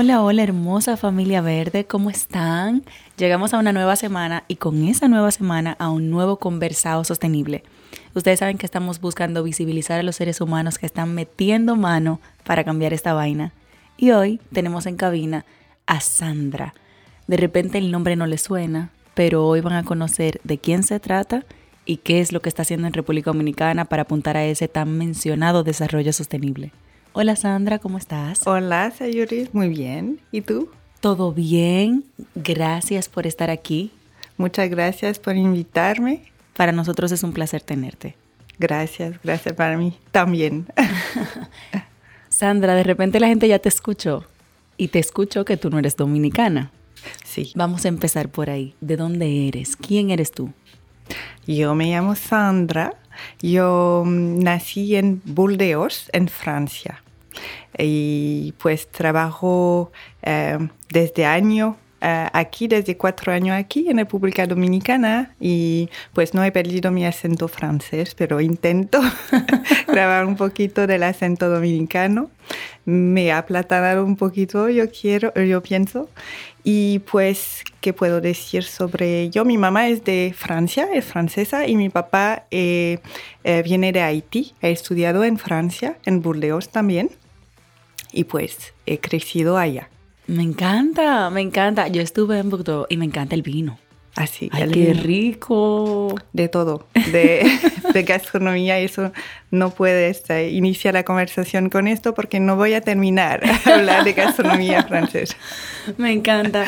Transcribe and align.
Hola, 0.00 0.22
hola 0.22 0.44
hermosa 0.44 0.96
familia 0.96 1.40
verde, 1.40 1.84
¿cómo 1.84 2.08
están? 2.08 2.84
Llegamos 3.16 3.52
a 3.52 3.58
una 3.58 3.72
nueva 3.72 3.96
semana 3.96 4.44
y 4.46 4.54
con 4.54 4.84
esa 4.84 5.08
nueva 5.08 5.32
semana 5.32 5.74
a 5.80 5.90
un 5.90 6.08
nuevo 6.08 6.36
conversado 6.36 7.02
sostenible. 7.02 7.64
Ustedes 8.14 8.38
saben 8.38 8.58
que 8.58 8.64
estamos 8.64 9.00
buscando 9.00 9.42
visibilizar 9.42 9.98
a 9.98 10.04
los 10.04 10.14
seres 10.14 10.40
humanos 10.40 10.78
que 10.78 10.86
están 10.86 11.16
metiendo 11.16 11.74
mano 11.74 12.20
para 12.44 12.62
cambiar 12.62 12.92
esta 12.92 13.12
vaina. 13.12 13.52
Y 13.96 14.12
hoy 14.12 14.40
tenemos 14.52 14.86
en 14.86 14.94
cabina 14.94 15.44
a 15.86 16.00
Sandra. 16.00 16.74
De 17.26 17.36
repente 17.36 17.78
el 17.78 17.90
nombre 17.90 18.14
no 18.14 18.28
le 18.28 18.38
suena, 18.38 18.90
pero 19.14 19.48
hoy 19.48 19.62
van 19.62 19.74
a 19.74 19.84
conocer 19.84 20.40
de 20.44 20.58
quién 20.58 20.84
se 20.84 21.00
trata 21.00 21.44
y 21.86 21.96
qué 21.96 22.20
es 22.20 22.30
lo 22.30 22.40
que 22.40 22.50
está 22.50 22.62
haciendo 22.62 22.86
en 22.86 22.92
República 22.92 23.32
Dominicana 23.32 23.84
para 23.86 24.02
apuntar 24.02 24.36
a 24.36 24.44
ese 24.44 24.68
tan 24.68 24.96
mencionado 24.96 25.64
desarrollo 25.64 26.12
sostenible. 26.12 26.70
Hola 27.12 27.36
Sandra, 27.36 27.78
¿cómo 27.78 27.98
estás? 27.98 28.46
Hola 28.46 28.90
Sayuri, 28.90 29.48
muy 29.52 29.68
bien. 29.68 30.20
¿Y 30.30 30.42
tú? 30.42 30.70
Todo 31.00 31.32
bien, 31.32 32.04
gracias 32.34 33.08
por 33.08 33.26
estar 33.26 33.50
aquí. 33.50 33.90
Muchas 34.36 34.68
gracias 34.68 35.18
por 35.18 35.36
invitarme. 35.36 36.22
Para 36.56 36.72
nosotros 36.72 37.10
es 37.12 37.22
un 37.22 37.32
placer 37.32 37.62
tenerte. 37.62 38.14
Gracias, 38.58 39.20
gracias 39.22 39.54
para 39.54 39.76
mí 39.78 39.96
también. 40.12 40.66
Sandra, 42.28 42.74
de 42.74 42.82
repente 42.82 43.20
la 43.20 43.28
gente 43.28 43.48
ya 43.48 43.58
te 43.58 43.68
escuchó 43.68 44.24
y 44.76 44.88
te 44.88 44.98
escuchó 44.98 45.44
que 45.44 45.56
tú 45.56 45.70
no 45.70 45.78
eres 45.78 45.96
dominicana. 45.96 46.70
Sí. 47.24 47.52
Vamos 47.54 47.84
a 47.84 47.88
empezar 47.88 48.28
por 48.28 48.50
ahí. 48.50 48.74
¿De 48.80 48.96
dónde 48.96 49.48
eres? 49.48 49.76
¿Quién 49.76 50.10
eres 50.10 50.30
tú? 50.32 50.52
Yo 51.48 51.74
me 51.74 51.90
llamo 51.90 52.14
Sandra. 52.14 52.92
Yo 53.40 54.02
mm, 54.04 54.40
nací 54.40 54.96
en 54.96 55.22
Burdeos, 55.24 56.10
en 56.12 56.28
Francia 56.28 57.02
y 57.76 58.52
pues 58.58 58.90
trabajo 58.90 59.90
eh, 60.22 60.58
desde 60.90 61.24
año 61.24 61.76
eh, 62.00 62.28
aquí, 62.32 62.68
desde 62.68 62.96
cuatro 62.96 63.32
años 63.32 63.56
aquí 63.56 63.88
en 63.88 63.98
República 63.98 64.46
Dominicana 64.46 65.34
y 65.40 65.88
pues 66.12 66.34
no 66.34 66.44
he 66.44 66.52
perdido 66.52 66.90
mi 66.90 67.04
acento 67.04 67.48
francés, 67.48 68.14
pero 68.14 68.40
intento 68.40 69.00
grabar 69.88 70.26
un 70.26 70.36
poquito 70.36 70.86
del 70.86 71.02
acento 71.02 71.48
dominicano. 71.48 72.30
Me 72.84 73.32
ha 73.32 73.38
aplatanado 73.38 74.04
un 74.04 74.16
poquito, 74.16 74.68
yo 74.68 74.90
quiero, 74.90 75.34
yo 75.34 75.62
pienso. 75.62 76.08
Y 76.64 77.00
pues, 77.00 77.62
¿qué 77.80 77.92
puedo 77.92 78.20
decir 78.20 78.64
sobre 78.64 79.30
yo? 79.30 79.44
Mi 79.44 79.58
mamá 79.58 79.88
es 79.88 80.04
de 80.04 80.34
Francia, 80.36 80.88
es 80.92 81.04
francesa, 81.04 81.66
y 81.66 81.76
mi 81.76 81.88
papá 81.88 82.44
eh, 82.50 82.98
viene 83.64 83.92
de 83.92 84.02
Haití. 84.02 84.54
He 84.62 84.70
estudiado 84.70 85.24
en 85.24 85.38
Francia, 85.38 85.98
en 86.04 86.22
Burdeos 86.22 86.70
también 86.70 87.10
y 88.12 88.24
pues 88.24 88.74
he 88.86 88.98
crecido 88.98 89.58
allá. 89.58 89.88
Me 90.28 90.42
encanta, 90.42 91.30
me 91.30 91.40
encanta. 91.40 91.88
Yo 91.88 92.02
estuve 92.02 92.38
en 92.38 92.50
Bordeaux 92.50 92.86
y 92.90 92.98
me 92.98 93.06
encanta 93.06 93.34
el 93.34 93.40
vino. 93.40 93.78
Así, 94.14 94.50
Ay, 94.52 94.68
qué 94.70 94.92
rico. 94.92 96.14
De 96.34 96.48
todo, 96.48 96.86
de, 97.12 97.50
de 97.94 98.02
gastronomía, 98.02 98.78
eso 98.78 99.12
no 99.50 99.70
puedes 99.70 100.24
iniciar 100.50 100.94
la 100.94 101.04
conversación 101.04 101.70
con 101.70 101.88
esto 101.88 102.12
porque 102.14 102.40
no 102.40 102.56
voy 102.56 102.74
a 102.74 102.82
terminar 102.82 103.40
a 103.64 103.74
hablar 103.74 104.04
de 104.04 104.12
gastronomía 104.12 104.82
francesa. 104.88 105.34
Me 105.96 106.12
encanta. 106.12 106.66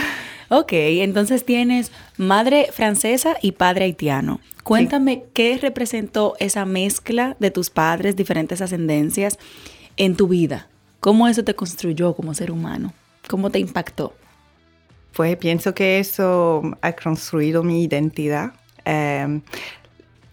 Ok, 0.49 0.73
entonces 0.73 1.45
tienes 1.45 1.93
madre 2.17 2.69
francesa 2.73 3.37
y 3.43 3.53
padre 3.53 3.85
haitiano. 3.85 4.41
Cuéntame 4.65 5.25
qué 5.35 5.59
representó 5.61 6.35
esa 6.39 6.65
mezcla 6.65 7.37
de 7.41 7.51
tus 7.51 7.69
padres, 7.69 8.17
diferentes 8.17 8.63
ascendencias 8.63 9.39
en 9.99 10.17
tu 10.17 10.29
vida. 10.29 10.69
¿Cómo 11.01 11.29
eso 11.29 11.45
te 11.45 11.55
construyó 11.55 12.15
como 12.15 12.33
ser 12.33 12.51
humano? 12.51 12.95
¿Cómo 13.31 13.51
te 13.51 13.61
impactó? 13.61 14.13
Pues 15.13 15.37
pienso 15.37 15.73
que 15.73 16.01
eso 16.01 16.63
ha 16.81 16.93
construido 16.95 17.63
mi 17.63 17.85
identidad. 17.85 18.55
Em, 18.85 19.43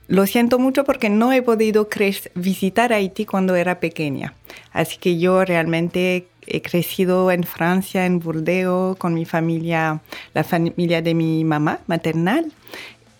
lo 0.08 0.25
siento 0.25 0.58
mucho 0.58 0.84
porque 0.84 1.07
no 1.07 1.31
he 1.31 1.44
podido 1.44 1.88
visitar 2.34 2.94
Haití 2.94 3.28
cuando 3.28 3.56
era 3.56 3.80
pequeña. 3.80 4.34
Así 4.72 4.97
que 4.97 5.19
yo 5.19 5.46
realmente 5.46 6.28
he 6.47 6.62
crecido 6.63 7.30
en 7.30 7.44
Francia, 7.44 8.07
en 8.07 8.18
Burdeos, 8.18 8.97
con 8.97 9.13
mi 9.13 9.25
familia, 9.25 10.02
la 10.34 10.44
familia 10.44 11.03
de 11.03 11.13
mi 11.13 11.44
mamá 11.44 11.81
maternal, 11.86 12.52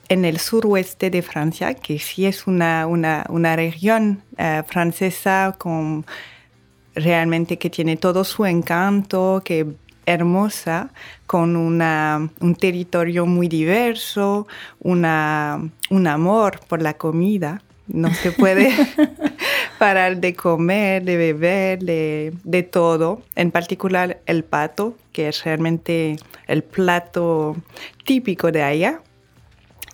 en 0.10 0.26
el 0.26 0.40
suroeste 0.40 1.12
de 1.12 1.22
Francia, 1.22 1.76
que 1.76 2.00
sí 2.00 2.26
es 2.26 2.48
una, 2.48 2.88
una, 2.88 3.28
una 3.30 3.56
región 3.56 4.24
uh, 4.40 4.64
francesa 4.68 5.56
con 5.60 6.04
realmente 6.98 7.58
que 7.58 7.70
tiene 7.70 7.98
todo 7.98 8.24
su 8.24 8.46
encanto, 8.46 9.42
que 9.44 9.68
hermosa, 10.06 10.90
con 11.26 11.56
una, 11.56 12.30
un 12.40 12.56
territorio 12.56 13.26
muy 13.26 13.48
diverso, 13.48 14.48
una, 14.80 15.70
un 15.90 16.08
amor 16.08 16.62
por 16.68 16.82
la 16.82 16.96
comida. 16.96 17.62
No 17.88 18.14
se 18.14 18.32
puede 18.32 18.72
parar 19.80 20.18
de 20.18 20.34
comer, 20.34 21.04
de 21.04 21.18
beber, 21.18 21.80
de, 21.80 22.34
de, 22.44 22.64
todo. 22.64 23.22
En 23.36 23.52
particular 23.52 24.22
el 24.26 24.44
pato, 24.44 24.98
que 25.12 25.30
es 25.30 25.44
realmente 25.44 26.18
el 26.48 26.64
plato 26.64 27.56
típico 28.06 28.52
de 28.52 28.64
allá. 28.64 29.02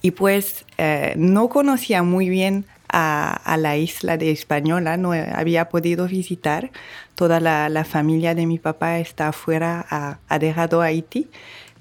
Y 0.01 0.11
pues 0.11 0.65
eh, 0.77 1.13
no 1.17 1.49
conocía 1.49 2.03
muy 2.03 2.29
bien 2.29 2.65
a, 2.93 3.57
la 3.57 3.75
isla 3.75 4.17
de 4.17 4.31
Española, 4.31 4.97
no 4.97 5.11
había 5.11 5.67
podido 5.69 6.07
visitar. 6.07 6.71
Toda 7.15 7.39
la, 7.39 7.85
familia 7.85 8.35
de 8.35 8.45
mi 8.45 8.59
papá 8.59 8.99
está 8.99 9.29
afuera, 9.29 10.19
ha, 10.29 10.39
dejado 10.39 10.81
Haití 10.81 11.27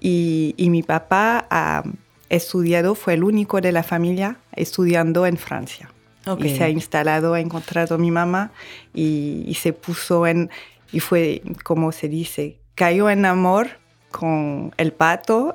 y, 0.01 0.55
mi 0.71 0.83
papá 0.83 1.47
ha 1.51 1.83
estudiado, 2.31 2.95
fue 2.95 3.15
el 3.15 3.25
único 3.25 3.61
de 3.61 3.73
la 3.73 3.83
familia 3.83 4.39
estudiando 4.57 5.27
en 5.27 5.37
Francia. 5.37 5.91
Y 6.39 6.51
se 6.51 6.65
ha 6.65 6.69
instalado, 6.69 7.35
ha 7.35 7.41
encontrado 7.41 7.97
a 7.97 7.99
mi 7.99 8.11
mamá 8.11 8.53
y, 8.95 9.45
y 9.47 9.55
se 9.55 9.73
puso 9.73 10.27
en, 10.27 10.51
y 10.93 11.01
fue, 11.01 11.43
como 11.65 11.91
se 11.93 12.09
dice, 12.09 12.59
cayó 12.75 13.11
en 13.11 13.27
amor 13.27 13.71
con 14.13 14.73
el 14.77 14.93
pato, 14.93 15.53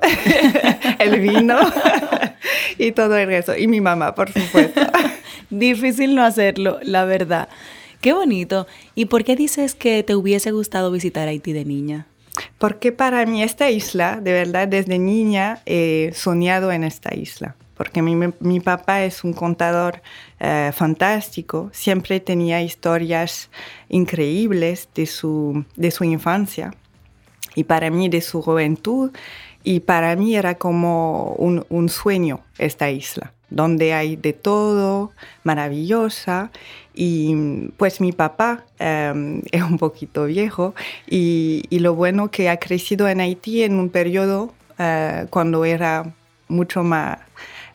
el 0.98 1.20
vino 1.20 1.58
y 2.78 2.92
todo 2.92 3.16
el 3.16 3.26
resto. 3.26 3.56
Y 3.56 3.66
mi 3.66 3.80
mamá, 3.80 4.14
por 4.14 4.32
supuesto. 4.32 4.80
Difícil 5.50 6.14
no 6.14 6.24
hacerlo, 6.24 6.78
la 6.82 7.04
verdad. 7.04 7.48
Qué 8.00 8.12
bonito. 8.12 8.66
¿Y 8.94 9.06
por 9.06 9.24
qué 9.24 9.34
dices 9.34 9.74
que 9.74 10.02
te 10.02 10.14
hubiese 10.14 10.52
gustado 10.52 10.90
visitar 10.90 11.26
Haití 11.26 11.52
de 11.52 11.64
niña? 11.64 12.06
Porque 12.58 12.92
para 12.92 13.24
mí 13.26 13.42
esta 13.42 13.70
isla, 13.70 14.20
de 14.20 14.32
verdad, 14.32 14.68
desde 14.68 14.98
niña 14.98 15.60
he 15.66 16.12
soñado 16.14 16.70
en 16.70 16.84
esta 16.84 17.14
isla. 17.14 17.56
Porque 17.76 18.02
mi, 18.02 18.14
mi 18.40 18.60
papá 18.60 19.04
es 19.04 19.24
un 19.24 19.32
contador 19.32 20.02
eh, 20.40 20.70
fantástico, 20.74 21.70
siempre 21.72 22.18
tenía 22.18 22.60
historias 22.60 23.50
increíbles 23.88 24.88
de 24.94 25.06
su, 25.06 25.64
de 25.76 25.92
su 25.92 26.02
infancia 26.02 26.74
y 27.54 27.64
para 27.64 27.90
mí 27.90 28.08
de 28.08 28.20
su 28.20 28.42
juventud. 28.42 29.12
Y 29.64 29.80
para 29.80 30.14
mí 30.16 30.36
era 30.36 30.56
como 30.56 31.34
un, 31.34 31.64
un 31.68 31.88
sueño 31.88 32.40
esta 32.58 32.90
isla 32.90 33.32
donde 33.50 33.92
hay 33.94 34.16
de 34.16 34.32
todo, 34.32 35.12
maravillosa. 35.44 36.50
Y 36.94 37.68
pues 37.76 38.00
mi 38.00 38.12
papá 38.12 38.64
em, 38.78 39.42
es 39.52 39.62
un 39.62 39.78
poquito 39.78 40.26
viejo 40.26 40.74
y, 41.08 41.62
lo 41.70 41.94
bueno 41.94 42.30
que 42.30 42.48
ha 42.48 42.58
crecido 42.58 43.08
en 43.08 43.20
Haití 43.20 43.62
en 43.62 43.78
un 43.78 43.88
periodo 43.88 44.52
eh, 44.78 45.26
cuando 45.30 45.64
era 45.64 46.12
mucho 46.48 46.82
más 46.82 47.18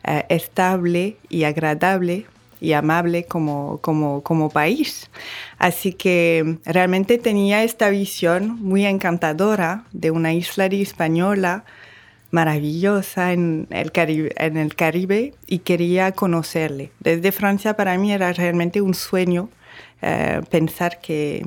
eh, 0.04 0.26
estable 0.30 1.16
y 1.30 1.46
agradable 1.46 2.26
y 2.60 2.74
amable 2.74 3.26
como, 3.26 3.80
como, 3.82 4.24
como 4.24 4.50
país. 4.50 5.10
Así 5.58 5.94
que 5.94 6.58
realmente 6.66 7.18
tenía 7.18 7.64
esta 7.64 7.90
visión 7.90 8.58
muy 8.62 8.86
encantadora 8.86 9.84
de 9.92 10.12
una 10.12 10.34
isla 10.34 10.66
española 10.66 11.66
maravillosa 12.34 13.32
en 13.32 13.68
el, 13.70 13.92
Caribe, 13.92 15.36
y 15.46 15.60
quería 15.60 16.14
conocerle. 16.14 16.90
Desde 17.00 17.32
Francia 17.32 17.76
para 17.76 17.96
mí 18.00 18.12
era 18.12 18.34
realmente 18.34 18.82
un 18.82 18.96
sueño 18.96 19.50
eh, 20.02 20.42
pensar 20.50 21.00
que 21.00 21.46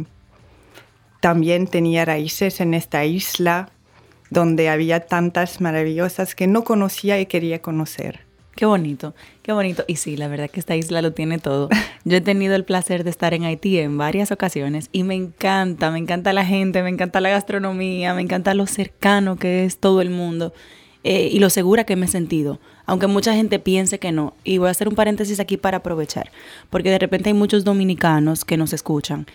también 1.21 1.67
tenía 1.67 2.05
raíces 2.05 2.61
en 2.61 2.73
esta 2.73 3.05
isla 3.05 3.69
donde 4.31 4.69
había 4.69 5.01
tantas 5.01 5.61
maravillosas 5.61 6.37
que 6.37 6.47
no 6.47 6.63
conocía 6.63 7.19
y 7.19 7.27
quería 7.27 7.61
conocer. 7.61 8.21
Qué 8.55 8.65
bonito, 8.65 9.13
qué 9.47 9.53
bonito. 9.53 9.85
Y 9.87 9.95
sí, 9.95 10.17
la 10.17 10.27
verdad 10.27 10.51
que 10.51 10.59
esta 10.59 10.75
isla 10.75 11.01
lo 11.03 11.13
tiene 11.13 11.39
todo. 11.39 11.69
Yo 12.05 12.17
he 12.17 12.21
tenido 12.21 12.57
el 12.57 12.65
placer 12.65 13.05
de 13.05 13.11
estar 13.11 13.33
en 13.33 13.45
Haití 13.45 13.79
en 13.79 13.97
varias 13.97 14.33
ocasiones 14.33 14.89
y 14.91 15.05
me 15.05 15.15
encanta, 15.15 15.93
me 15.93 16.01
encanta 16.01 16.33
la 16.33 16.45
gente, 16.45 16.83
me 16.83 16.91
encanta 16.91 17.21
la 17.21 17.29
gastronomía, 17.29 18.13
me 18.13 18.23
encanta 18.23 18.55
lo 18.55 18.67
cercano 18.67 19.37
que 19.37 19.65
es 19.65 19.79
todo 19.79 20.01
el 20.01 20.11
mundo 20.11 20.53
eh, 21.05 21.29
y 21.31 21.39
lo 21.39 21.49
segura 21.49 21.85
que 21.85 21.95
me 21.95 22.07
he 22.07 22.09
sentido. 22.09 22.59
Aunque 22.87 23.07
mucha 23.07 23.35
gente 23.35 23.61
piense 23.61 24.01
que 24.01 24.11
no. 24.11 24.35
Y 24.43 24.59
voy 24.59 24.67
a 24.67 24.73
hacer 24.73 24.89
un 24.89 24.97
paréntesis 24.97 25.39
aquí 25.39 25.57
para 25.57 25.77
aprovechar, 25.77 26.33
porque 26.69 26.91
de 26.91 26.99
repente 26.99 27.29
hay 27.31 27.35
muchos 27.35 27.63
dominicanos 27.63 28.45
que 28.45 28.57
nos 28.57 28.73
escuchan 28.73 29.27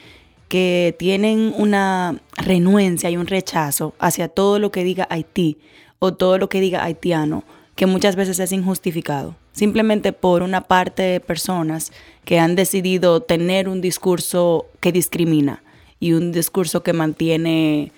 que 0.49 0.93
tienen 0.99 1.53
una 1.57 2.19
renuencia 2.35 3.09
y 3.09 3.15
un 3.15 3.27
rechazo 3.27 3.95
hacia 3.97 4.27
todo 4.27 4.59
lo 4.59 4.73
que 4.73 4.83
diga 4.83 5.07
Haití 5.09 5.57
o 5.99 6.13
todo 6.13 6.37
lo 6.37 6.49
que 6.49 6.59
diga 6.59 6.83
haitiano, 6.83 7.45
que 7.75 7.85
muchas 7.85 8.17
veces 8.17 8.39
es 8.39 8.51
injustificado, 8.51 9.35
simplemente 9.51 10.13
por 10.13 10.43
una 10.43 10.61
parte 10.61 11.03
de 11.03 11.19
personas 11.19 11.91
que 12.25 12.39
han 12.39 12.55
decidido 12.55 13.21
tener 13.21 13.67
un 13.67 13.81
discurso 13.81 14.67
que 14.79 14.91
discrimina 14.91 15.63
y 15.99 16.13
un 16.13 16.31
discurso 16.31 16.83
que 16.83 16.93
mantiene 16.93 17.91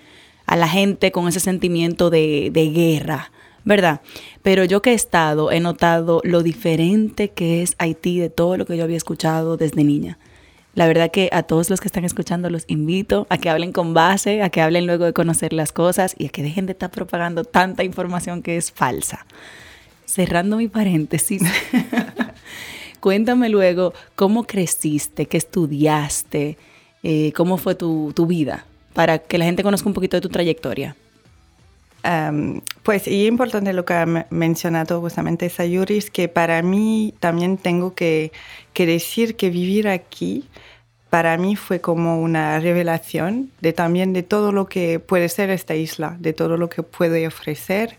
a 0.46 0.56
la 0.56 0.68
gente 0.68 1.12
con 1.12 1.28
ese 1.28 1.40
sentimiento 1.40 2.10
de, 2.10 2.50
de 2.52 2.70
guerra, 2.70 3.32
¿verdad? 3.64 4.02
Pero 4.42 4.66
yo 4.66 4.82
que 4.82 4.92
he 4.92 4.94
estado, 4.96 5.52
he 5.52 5.60
notado 5.60 6.22
lo 6.24 6.44
diferente 6.44 7.30
que 7.30 7.62
es 7.62 7.76
Haití 7.78 8.20
de 8.20 8.30
todo 8.30 8.58
lo 8.58 8.66
que 8.66 8.78
yo 8.78 8.84
había 8.84 8.98
escuchado 8.98 9.58
desde 9.58 9.84
niña. 9.84 10.18
La 10.76 10.88
verdad 10.88 11.12
que 11.12 11.30
a 11.32 11.44
todos 11.44 11.70
los 11.70 11.80
que 11.80 11.88
están 11.88 12.04
escuchando 12.04 12.50
los 12.50 12.66
invito 12.68 13.28
a 13.30 13.38
que 13.38 13.50
hablen 13.50 13.72
con 13.72 13.94
base, 13.94 14.42
a 14.42 14.50
que 14.50 14.60
hablen 14.60 14.88
luego 14.88 15.06
de 15.06 15.14
conocer 15.14 15.54
las 15.54 15.72
cosas 15.72 16.16
y 16.18 16.26
a 16.26 16.30
que 16.30 16.42
dejen 16.42 16.66
de 16.66 16.72
estar 16.72 16.90
propagando 16.90 17.44
tanta 17.44 17.84
información 17.84 18.42
que 18.42 18.58
es 18.58 18.72
falsa. 18.72 19.26
Cerrando 20.14 20.58
mi 20.58 20.68
paréntesis, 20.68 21.42
cuéntame 23.00 23.50
luego 23.50 23.94
cómo 24.16 24.44
creciste, 24.44 25.26
qué 25.26 25.38
estudiaste, 25.38 26.56
eh, 27.02 27.32
cómo 27.36 27.58
fue 27.58 27.74
tu, 27.74 28.14
tu 28.16 28.28
vida, 28.28 28.64
para 28.94 29.18
que 29.18 29.40
la 29.40 29.46
gente 29.46 29.64
conozca 29.64 29.90
un 29.90 29.96
poquito 29.96 30.16
de 30.18 30.22
tu 30.22 30.30
trayectoria. 30.30 30.96
Pues 32.84 33.08
y 33.08 33.26
importante 33.26 33.74
lo 33.74 33.86
que 33.86 33.94
ha 33.94 34.28
mencionado 34.30 35.02
justamente 35.02 35.50
Sayuris, 35.50 36.12
que 36.12 36.28
para 36.28 36.62
mí 36.62 37.16
también 37.20 37.58
tengo 37.58 37.96
que, 37.96 38.32
que, 38.74 38.86
decir 38.86 39.36
que 39.36 39.50
vivir 39.50 39.88
aquí 39.88 40.44
para 41.14 41.38
mí 41.38 41.56
fue 41.56 41.80
como 41.80 42.20
una 42.20 42.60
revelación 42.60 43.52
de 43.62 43.72
también 43.72 44.14
de 44.14 44.24
todo 44.24 44.52
lo 44.52 44.66
que 44.66 44.98
puede 44.98 45.30
ser 45.30 45.52
esta 45.52 45.76
isla, 45.76 46.18
de 46.20 46.34
todo 46.34 46.58
lo 46.58 46.70
que 46.70 46.82
puede 46.82 47.28
ofrecer. 47.28 47.98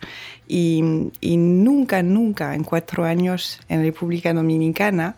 Y, 0.49 0.83
nunca, 0.83 2.03
nunca 2.03 2.57
en 2.57 2.65
cuatro 2.65 3.05
años 3.05 3.61
en 3.69 3.85
República 3.85 4.35
Dominicana, 4.35 5.15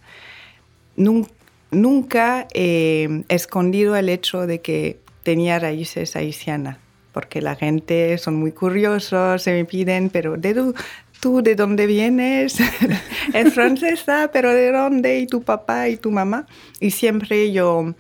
nunca, 0.95 2.47
he 2.53 3.25
escondido 3.31 3.97
el 3.97 4.11
hecho 4.11 4.47
de 4.47 4.61
que 4.61 5.01
tenía 5.23 5.59
raíces 5.59 6.17
haitianas 6.17 6.77
porque 7.13 7.41
la 7.41 7.55
gente 7.55 8.19
son 8.19 8.35
muy 8.37 8.53
curiosos, 8.53 9.41
se 9.41 9.53
me 9.53 9.65
piden, 9.65 10.11
pero 10.11 10.37
¿de 10.37 10.75
tú, 11.21 11.43
de 11.43 11.55
dónde 11.55 11.87
vienes? 11.87 12.59
es 13.35 13.55
francesa, 13.55 14.31
pero 14.33 14.53
¿de 14.53 14.73
dónde? 14.73 15.19
¿Y 15.21 15.27
tu 15.27 15.43
papá 15.43 15.89
y 15.89 15.97
tu 15.97 16.11
mamá? 16.11 16.47
Y 16.81 16.91
siempre 16.91 17.53
yo, 17.53 17.95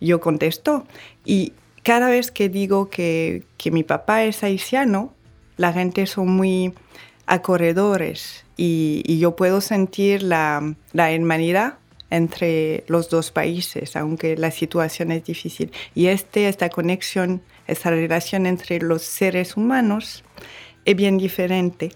yo 0.00 0.20
contesto. 0.20 0.86
Y 1.24 1.52
cada 1.82 2.08
vez 2.08 2.30
que 2.30 2.48
digo 2.48 2.90
que, 2.90 3.44
que 3.56 3.70
mi 3.70 3.82
papá 3.82 4.24
es 4.24 4.42
haitiano, 4.42 5.14
la 5.56 5.72
gente 5.72 6.06
son 6.06 6.28
muy 6.28 6.72
acogedores 7.26 8.44
y, 8.56 9.18
yo 9.18 9.36
puedo 9.36 9.60
sentir 9.60 10.22
la, 10.22 10.74
la 10.92 11.10
hermanidad 11.10 11.78
entre 12.10 12.84
los 12.86 13.10
dos 13.10 13.32
países, 13.32 13.96
aunque 13.96 14.36
la 14.36 14.50
situación 14.50 15.10
es 15.10 15.24
difícil. 15.24 15.72
Y 15.94 16.06
este, 16.06 16.48
esta 16.48 16.68
conexión 16.68 17.42
esa 17.66 17.90
relación 17.90 18.46
entre 18.46 18.80
los 18.80 19.02
seres 19.02 19.56
humanos 19.56 20.24
es 20.84 20.96
bien 20.96 21.18
diferente 21.18 21.92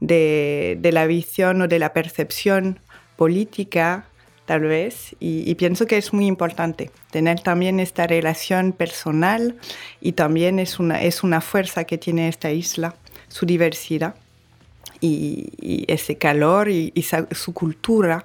de, 0.00 0.78
la 0.92 1.06
visión 1.06 1.62
o 1.62 1.68
de 1.68 1.78
la 1.78 1.92
percepción 1.92 2.80
política, 3.16 4.06
tal 4.44 4.62
vez, 4.62 5.16
y, 5.18 5.54
pienso 5.56 5.86
que 5.86 5.96
es 5.96 6.12
muy 6.12 6.26
importante 6.26 6.90
tener 7.10 7.40
también 7.40 7.80
esta 7.80 8.06
relación 8.06 8.72
personal 8.72 9.56
y 10.00 10.12
también 10.12 10.58
es 10.58 10.78
una, 10.78 11.02
es 11.02 11.22
una 11.22 11.40
fuerza 11.40 11.84
que 11.84 11.98
tiene 11.98 12.28
esta 12.28 12.50
isla, 12.50 12.94
su 13.28 13.46
diversidad 13.46 14.14
y, 15.00 15.84
ese 15.88 16.16
calor 16.16 16.68
y, 16.68 16.92
su 17.32 17.52
cultura 17.52 18.24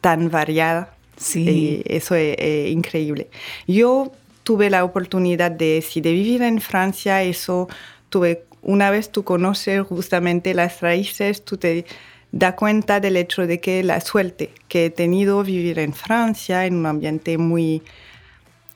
tan 0.00 0.30
variada. 0.30 0.94
Sí. 1.16 1.82
eso 1.86 2.16
es, 2.16 2.34
es, 2.38 2.70
increíble. 2.70 3.28
Yo 3.68 4.12
tuve 4.42 4.70
la 4.70 4.84
oportunidad 4.84 5.50
de, 5.50 5.82
si 5.86 6.00
de 6.00 6.12
vivir 6.12 6.42
en 6.42 6.60
Francia, 6.60 7.22
eso 7.22 7.68
tuve, 8.08 8.44
una 8.62 8.90
vez 8.90 9.10
tú 9.10 9.24
conoces 9.24 9.82
justamente 9.82 10.54
las 10.54 10.80
raíces, 10.80 11.44
tú 11.44 11.56
te 11.56 11.84
das 12.30 12.54
cuenta 12.54 13.00
del 13.00 13.16
hecho 13.16 13.46
de 13.46 13.60
que 13.60 13.82
la 13.82 14.00
suerte 14.00 14.50
que 14.68 14.86
he 14.86 14.90
tenido 14.90 15.42
vivir 15.42 15.78
en 15.78 15.92
Francia, 15.92 16.66
en 16.66 16.76
un 16.76 16.86
ambiente 16.86 17.36
muy 17.38 17.82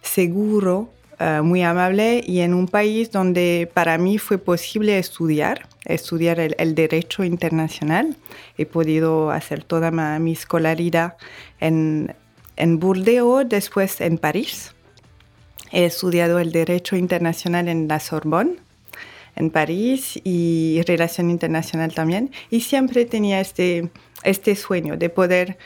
seguro, 0.03 0.91
eh, 1.19 1.41
muy 1.43 1.63
amable 1.63 2.23
y 2.27 2.41
en 2.41 2.53
un 2.53 2.69
país 2.69 3.11
donde 3.11 3.71
para 3.73 3.97
mí 3.97 4.19
fue 4.19 4.39
posible 4.39 4.99
estudiar, 4.99 5.69
estudiar 5.85 6.41
el, 6.41 6.75
derecho 6.75 7.25
internacional. 7.25 8.17
He 8.59 8.67
podido 8.67 9.31
hacer 9.31 9.65
toda 9.65 9.91
mi 10.19 10.33
escolaridad 10.33 11.17
en 11.61 12.15
Burdeos, 12.79 13.49
después 13.49 14.01
en 14.01 14.19
París 14.19 14.73
He 15.73 15.85
estudiado 15.85 16.39
el 16.39 16.53
Derecho 16.53 16.97
Internacional 16.97 17.69
en 17.69 17.89
la 17.89 17.99
Sorbonne, 17.99 18.57
en 19.37 19.51
París, 19.51 20.19
y 20.25 20.81
Relación 20.87 21.31
Internacional 21.31 21.95
también. 21.95 22.31
Y 22.51 22.63
siempre 22.63 23.05
tenía 23.05 23.41
este, 23.41 23.91
este 24.25 24.57
sueño 24.57 24.97
de 24.97 25.09
poder, 25.11 25.59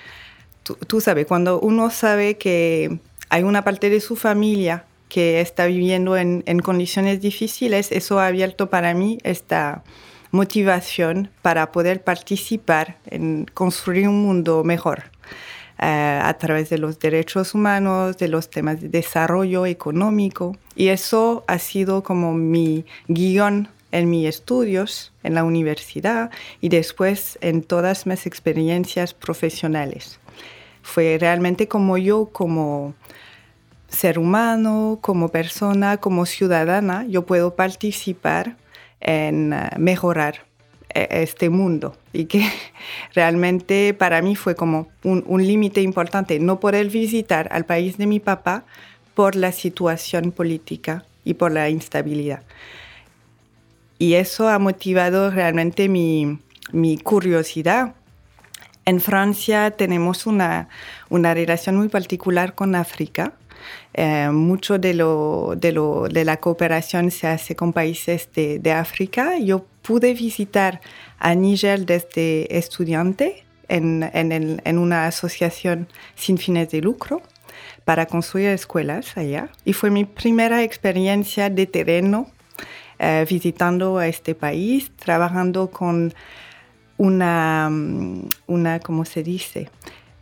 tú, 0.87 1.01
sabes, 1.01 1.27
cuando 1.27 1.61
uno 1.61 1.91
sabe 1.91 2.37
que 2.37 2.99
hay 3.29 3.43
una 3.43 3.65
parte 3.65 3.89
de 3.89 4.01
su 4.01 4.17
familia 4.17 4.85
que 5.09 5.41
está 5.41 5.67
viviendo 5.67 6.17
en, 6.17 6.43
en 6.47 6.61
condiciones 6.61 7.21
difíciles, 7.21 7.91
eso 7.91 8.21
ha 8.21 8.27
abierto 8.27 8.71
para 8.71 8.95
mí 8.95 9.19
esta 9.23 9.83
motivación 10.31 11.31
para 11.43 11.73
poder 11.73 12.05
participar 12.05 12.99
en 13.07 13.47
construir 13.53 14.09
un 14.09 14.23
mundo 14.23 14.63
mejor. 14.63 15.10
Eh, 15.83 16.21
a 16.23 16.35
través 16.35 16.69
de 16.69 16.77
los 16.77 16.99
derechos 16.99 17.55
humanos, 17.55 18.19
de 18.19 18.29
los 18.29 18.51
temas 18.51 18.83
de 18.83 18.91
desarrollo 18.91 19.65
económico. 19.65 20.55
Y 20.77 20.89
eso 20.89 21.43
ha 21.47 21.59
sido 21.59 22.03
como 22.03 22.35
mi 22.35 22.85
guion 23.09 23.69
en 23.91 24.11
mis 24.11 24.29
estudios 24.29 25.11
en 25.23 25.35
la 25.35 25.43
universidad 25.43 26.31
y 26.61 26.69
después 26.69 27.39
en 27.41 27.63
todas 27.63 28.07
mis 28.07 28.27
experiencias 28.27 29.15
profesionales. 29.15 30.21
Fue 30.83 31.17
realmente 31.19 31.67
como 31.67 31.97
yo, 31.97 32.27
como 32.27 32.93
ser 33.89 34.19
humano, 34.19 34.99
como 35.01 35.31
persona, 35.31 35.97
como 35.97 36.27
ciudadana, 36.27 37.07
yo 37.09 37.25
puedo 37.25 37.55
participar 37.57 38.59
en 39.01 39.55
eh, 39.55 39.71
mejorar 39.79 40.50
este 40.95 41.51
mundo 41.51 41.97
y 42.13 42.25
que 42.25 42.47
realmente 43.15 43.95
para 43.95 44.23
mí 44.23 44.37
fue 44.37 44.55
como 44.55 44.89
un, 45.03 45.47
límite 45.47 45.83
importante 45.83 46.39
no 46.39 46.61
poder 46.61 46.89
visitar 46.89 47.49
al 47.53 47.65
país 47.65 47.99
de 47.99 48.07
mi 48.07 48.21
papá 48.21 48.65
por 49.15 49.37
la 49.37 49.53
situación 49.53 50.33
política 50.33 51.05
y 51.25 51.35
por 51.35 51.53
la 51.53 51.69
instabilidad. 51.69 52.43
Y 53.99 54.15
eso 54.15 54.49
ha 54.49 54.59
motivado 54.59 55.31
realmente 55.31 55.89
mi, 55.89 56.39
curiosidad. 57.03 57.95
En 58.87 59.01
Francia 59.01 59.73
tenemos 59.73 60.27
una, 60.27 60.69
una 61.11 61.35
relación 61.35 61.77
muy 61.77 61.89
particular 61.89 62.55
con 62.55 62.75
África. 62.75 63.35
Eh, 63.93 64.31
mucho 64.33 64.79
de, 64.79 64.95
lo, 64.95 65.55
de, 65.57 65.73
lo, 65.73 66.09
de, 66.09 66.25
la 66.25 66.39
cooperación 66.39 67.11
se 67.11 67.27
hace 67.27 67.55
con 67.55 67.75
países 67.75 68.31
de, 68.35 68.59
de 68.59 68.73
África. 68.73 69.39
Yo 69.39 69.67
pude 69.83 70.15
visitar 70.15 70.81
a 71.19 71.35
Níger 71.35 71.87
desde 71.87 72.57
estudiante 72.57 73.45
en, 73.69 74.79
una 74.79 75.07
asociación 75.07 75.89
sin 76.15 76.39
fines 76.39 76.71
de 76.71 76.81
lucro 76.81 77.23
para 77.85 78.07
construir 78.07 78.49
escuelas 78.49 79.17
allá. 79.17 79.51
Y 79.65 79.73
fue 79.73 79.91
mi 79.91 80.05
primera 80.05 80.63
experiencia 80.63 81.51
de 81.51 81.67
terreno 81.67 82.31
eh, 82.99 83.25
visitando 83.29 83.99
a 83.99 84.07
este 84.07 84.35
país, 84.35 84.91
trabajando 84.97 85.71
con 85.71 86.13
una, 86.99 87.69
mm, 87.71 88.29
una, 88.47 88.81
¿cómo 88.81 89.05
se 89.05 89.23
dice? 89.23 89.71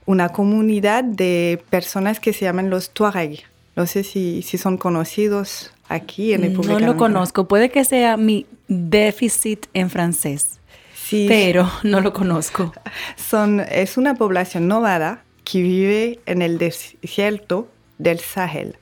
Una 0.07 0.29
comunidad 0.29 1.05
de 1.05 1.63
personas 1.71 2.21
que 2.21 2.33
se 2.33 2.45
llaman 2.45 2.71
los 2.71 2.91
Tuareg. 2.91 3.45
No 3.79 3.87
sé 3.87 4.03
si, 4.03 4.43
si 4.43 4.59
son 4.59 4.77
conocidos 4.77 5.71
aquí 5.89 6.33
en 6.33 6.43
República 6.43 6.81
No 6.81 6.87
lo 6.89 6.97
conozco. 6.97 7.47
Puede 7.47 7.71
que 7.71 7.85
sea 7.85 8.17
mi 8.17 8.45
déficit 8.67 9.67
en 9.73 9.89
francés. 9.89 10.59
Sí. 10.97 11.27
Pero 11.29 11.71
no 11.85 12.01
lo 12.01 12.13
conozco. 12.13 12.73
Son, 13.15 13.61
es 13.61 13.97
una 13.97 14.17
población 14.17 14.67
nómada 14.67 15.23
que 15.45 15.63
vive 15.63 16.19
en 16.27 16.43
el 16.43 16.59
desierto 16.59 17.69
del 17.99 18.19
Sahel. 18.19 18.75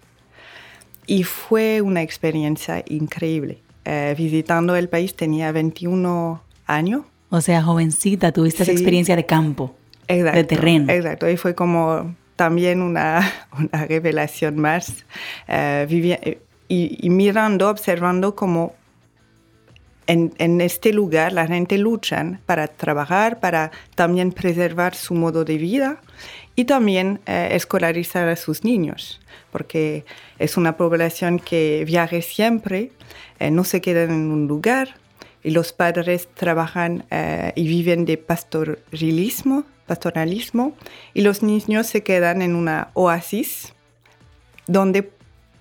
Y 1.07 1.25
fue 1.25 1.83
una 1.83 2.01
experiencia 2.01 2.83
increíble. 2.89 3.59
Eh, 3.85 4.15
visitando 4.17 4.77
el 4.77 4.89
país 4.89 5.15
tenía 5.15 5.53
21 5.53 6.43
años. 6.65 7.03
O 7.29 7.43
sea, 7.43 7.63
jovencita, 7.63 8.33
tuviste 8.33 8.63
esa 8.63 8.73
experiencia 8.73 9.15
de 9.15 9.27
campo, 9.27 9.77
de 10.09 10.45
terreno. 10.45 10.91
Exacto, 10.91 11.29
y 11.29 11.37
fue 11.37 11.55
como 11.55 12.15
también 12.37 12.83
una, 12.83 13.33
una 13.59 13.87
revelación 13.87 14.57
más. 14.59 15.05
Eh, 15.49 16.39
y, 16.69 17.11
mirando, 17.11 17.69
observando 17.69 18.35
cómo 18.35 18.75
en, 20.07 20.61
este 20.61 20.93
lugar 20.93 21.33
la 21.33 21.47
gente 21.47 21.79
lucha 21.79 22.39
para 22.47 22.69
trabajar, 22.69 23.41
para 23.41 23.71
también 23.95 24.33
preservar 24.33 24.95
su 24.95 25.15
modo 25.15 25.45
de 25.45 25.59
vida 25.59 26.01
y 26.55 26.65
también 26.65 27.21
eh, 27.27 27.49
escolarizar 27.53 28.29
a 28.29 28.37
sus 28.37 28.65
niños, 28.65 29.21
porque 29.51 30.05
es 30.39 30.57
una 30.57 30.77
población 30.77 31.39
que 31.39 31.85
viaja 31.87 32.21
siempre, 32.23 32.93
eh, 33.39 33.51
no 33.51 33.65
se 33.65 33.81
quedan 33.81 34.11
en 34.11 34.31
un 34.31 34.47
lugar 34.47 34.95
y 35.43 35.51
los 35.51 35.73
padres 35.73 36.29
trabajan 36.35 37.05
eh, 37.11 37.53
y 37.55 37.69
viven 37.69 38.05
de 38.05 38.17
pastoralismo, 38.17 39.65
pastoralismo 39.87 40.75
y 41.15 41.23
los 41.23 41.43
niños 41.43 41.87
se 41.87 42.03
quedan 42.03 42.43
en 42.43 42.55
una 42.55 42.89
oasis 42.95 43.73
donde 44.67 45.11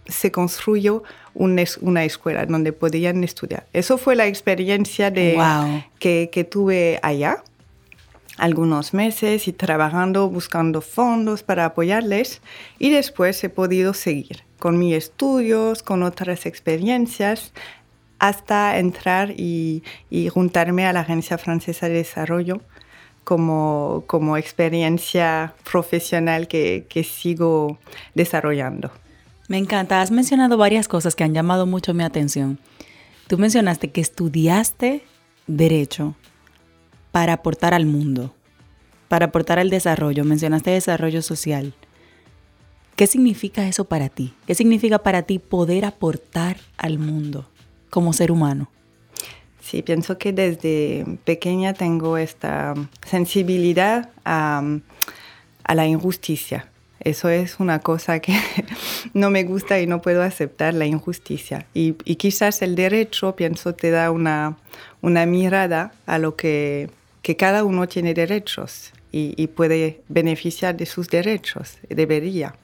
se 0.08 0.32
construyó 0.32 1.04
una 1.34 2.04
escuela 2.04 2.46
donde 2.46 2.74
podían 2.74 3.24
estudiar. 3.24 3.66
Eso 3.74 3.98
fue 3.98 4.16
la 4.16 4.28
experiencia 4.28 5.12
de, 5.12 5.38
que, 6.00 6.30
que 6.32 6.44
tuve 6.44 7.00
allá 7.02 7.44
algunos 8.38 8.94
meses 8.94 9.48
y 9.48 9.54
trabajando, 9.54 10.30
buscando 10.30 10.82
fondos 10.82 11.44
para 11.44 11.66
apoyarles 11.66 12.42
y 12.80 12.90
después 12.90 13.44
he 13.44 13.50
podido 13.50 13.94
seguir 13.94 14.44
con 14.60 14.78
mis 14.78 14.96
estudios, 14.96 15.84
con 15.84 16.04
otras 16.04 16.46
experiencias, 16.46 17.54
hasta 18.20 18.78
entrar 18.80 19.32
y, 19.32 19.84
juntarme 20.32 20.86
a 20.86 20.94
la 20.94 21.02
Agencia 21.02 21.38
Francesa 21.38 21.88
de 21.88 21.96
Desarrollo 21.96 22.62
como, 23.26 24.06
como 24.08 24.38
experiencia 24.38 25.54
profesional 25.70 26.48
que, 26.48 26.86
que 26.88 27.04
sigo 27.04 27.78
desarrollando. 28.14 28.92
Me 29.50 29.58
encanta. 29.58 30.02
Has 30.02 30.12
mencionado 30.12 30.56
varias 30.56 30.88
cosas 30.88 31.16
que 31.16 31.26
han 31.26 31.34
llamado 31.34 31.66
mucho 31.66 31.94
mi 31.94 32.04
atención. 32.04 32.60
Tú 33.28 33.38
mencionaste 33.38 33.92
que 33.92 34.00
estudiaste 34.00 35.04
derecho 35.48 36.16
para 37.12 37.34
aportar 37.34 37.74
al 37.74 37.86
mundo, 37.86 38.34
para 39.08 39.26
aportar 39.26 39.60
al 39.60 39.70
desarrollo. 39.70 40.24
Mencionaste 40.24 40.72
desarrollo 40.72 41.22
social. 41.22 41.74
¿Qué 42.96 43.08
significa 43.08 43.68
eso 43.68 43.86
para 43.86 44.08
ti? 44.08 44.34
¿Qué 44.48 44.56
significa 44.56 45.00
para 45.00 45.24
ti 45.24 45.40
poder 45.40 45.84
aportar 45.84 46.58
al 46.78 46.98
mundo 46.98 47.50
como 47.90 48.14
ser 48.14 48.32
humano? 48.32 48.70
Sí, 49.66 49.82
pienso 49.82 50.20
que 50.20 50.32
desde 50.32 51.06
pequeña 51.24 51.74
tengo 51.74 52.18
esta 52.18 52.76
sensibilidad 53.04 54.10
a, 54.24 54.62
a 55.64 55.76
la 55.76 55.88
injusticia 55.88 56.68
eso 57.06 57.30
es 57.30 57.60
una 57.60 57.80
cosa 57.80 58.20
que 58.20 58.34
no 59.14 59.30
me 59.30 59.44
gusta 59.44 59.80
y 59.80 59.86
no 59.86 60.02
puedo 60.02 60.24
aceptar, 60.24 60.74
la 60.74 60.88
injusticia. 60.88 61.68
Y, 61.74 61.94
quizás 61.94 62.64
el 62.64 62.76
derecho, 62.76 63.36
pienso, 63.36 63.76
te 63.76 63.92
da 63.92 64.12
una, 64.12 64.58
una 65.02 65.26
mirada 65.28 65.94
a 66.08 66.18
lo 66.18 66.36
que, 66.36 66.90
que 67.22 67.38
cada 67.38 67.64
uno 67.64 67.88
tiene 67.88 68.16
derechos 68.16 68.92
y, 69.12 69.48
puede 69.48 70.02
beneficiar 70.10 70.76
de 70.76 70.86
sus 70.86 71.08
derechos, 71.08 71.78
debería. 71.88 72.56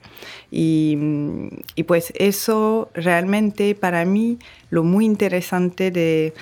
Y, 0.50 0.98
y, 1.76 1.84
pues 1.84 2.12
eso 2.16 2.90
realmente 2.92 3.74
para 3.74 4.04
mí 4.04 4.38
lo 4.70 4.82
muy 4.82 5.06
interesante 5.06 5.90
de, 5.90 6.34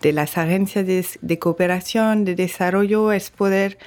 de 0.00 0.12
las 0.12 0.38
agencias 0.38 0.86
de, 1.20 1.38
cooperación, 1.38 2.24
de 2.24 2.34
desarrollo, 2.34 3.12
es 3.12 3.30
poder 3.30 3.78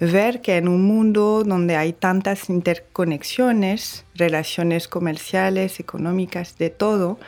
ver 0.00 0.40
que 0.40 0.56
en 0.56 0.68
un 0.68 0.82
mundo 0.82 1.42
donde 1.44 1.76
hay 1.76 1.92
tantas 1.92 2.48
interconexiones, 2.48 4.04
relaciones 4.14 4.86
comerciales, 4.86 5.80
económicas, 5.80 6.56
de 6.58 6.70
todo, 6.70 7.18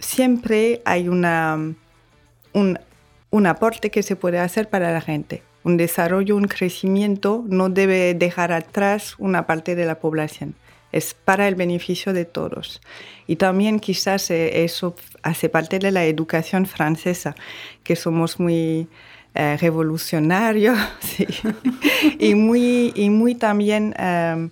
siempre 0.00 0.82
hay 0.84 1.08
una, 1.08 1.74
un, 2.52 2.78
un 3.30 3.46
aporte 3.46 3.90
que 3.90 4.02
se 4.02 4.16
puede 4.16 4.40
hacer 4.40 4.68
para 4.68 4.92
la 4.92 5.00
gente. 5.00 5.42
Un 5.62 5.76
desarrollo, 5.76 6.36
un 6.36 6.48
crecimiento 6.48 7.44
no 7.48 7.70
debe 7.70 8.14
dejar 8.14 8.52
atrás 8.52 9.14
una 9.18 9.46
parte 9.46 9.74
de 9.74 9.86
la 9.86 10.00
población. 10.00 10.54
Es 10.94 11.14
para 11.14 11.48
el 11.48 11.54
beneficio 11.54 12.12
de 12.12 12.24
todos. 12.24 12.80
Y 13.26 13.36
también 13.36 13.80
quizás 13.80 14.30
eh, 14.30 14.64
eso 14.64 14.94
hace 15.22 15.48
parte 15.48 15.78
de 15.78 15.90
la 15.90 16.04
educación 16.04 16.66
francesa, 16.66 17.34
que 17.82 17.96
somos 17.96 18.38
muy 18.38 18.86
eh, 19.34 19.56
revolucionario 19.60 20.74
y, 22.20 22.36
muy, 22.36 22.92
y 22.94 23.10
muy 23.10 23.34
también, 23.34 23.92
um, 23.98 24.50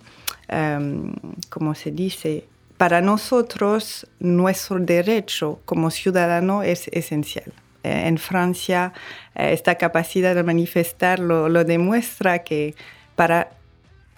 um, 0.53 1.13
como 1.49 1.73
se 1.75 1.91
dice, 1.91 2.45
para 2.77 2.99
nosotros 2.99 4.05
nuestro 4.19 4.79
derecho 4.79 5.61
como 5.63 5.89
ciudadano 5.89 6.63
es 6.63 6.89
esencial. 6.89 7.53
Eh, 7.83 8.07
en 8.07 8.17
Francia 8.17 8.91
eh, 9.35 9.53
esta 9.53 9.75
capacidad 9.75 10.35
de 10.35 10.43
manifestar 10.43 11.19
lo, 11.19 11.47
lo 11.47 11.63
demuestra 11.63 12.39
que 12.39 12.75
para 13.15 13.51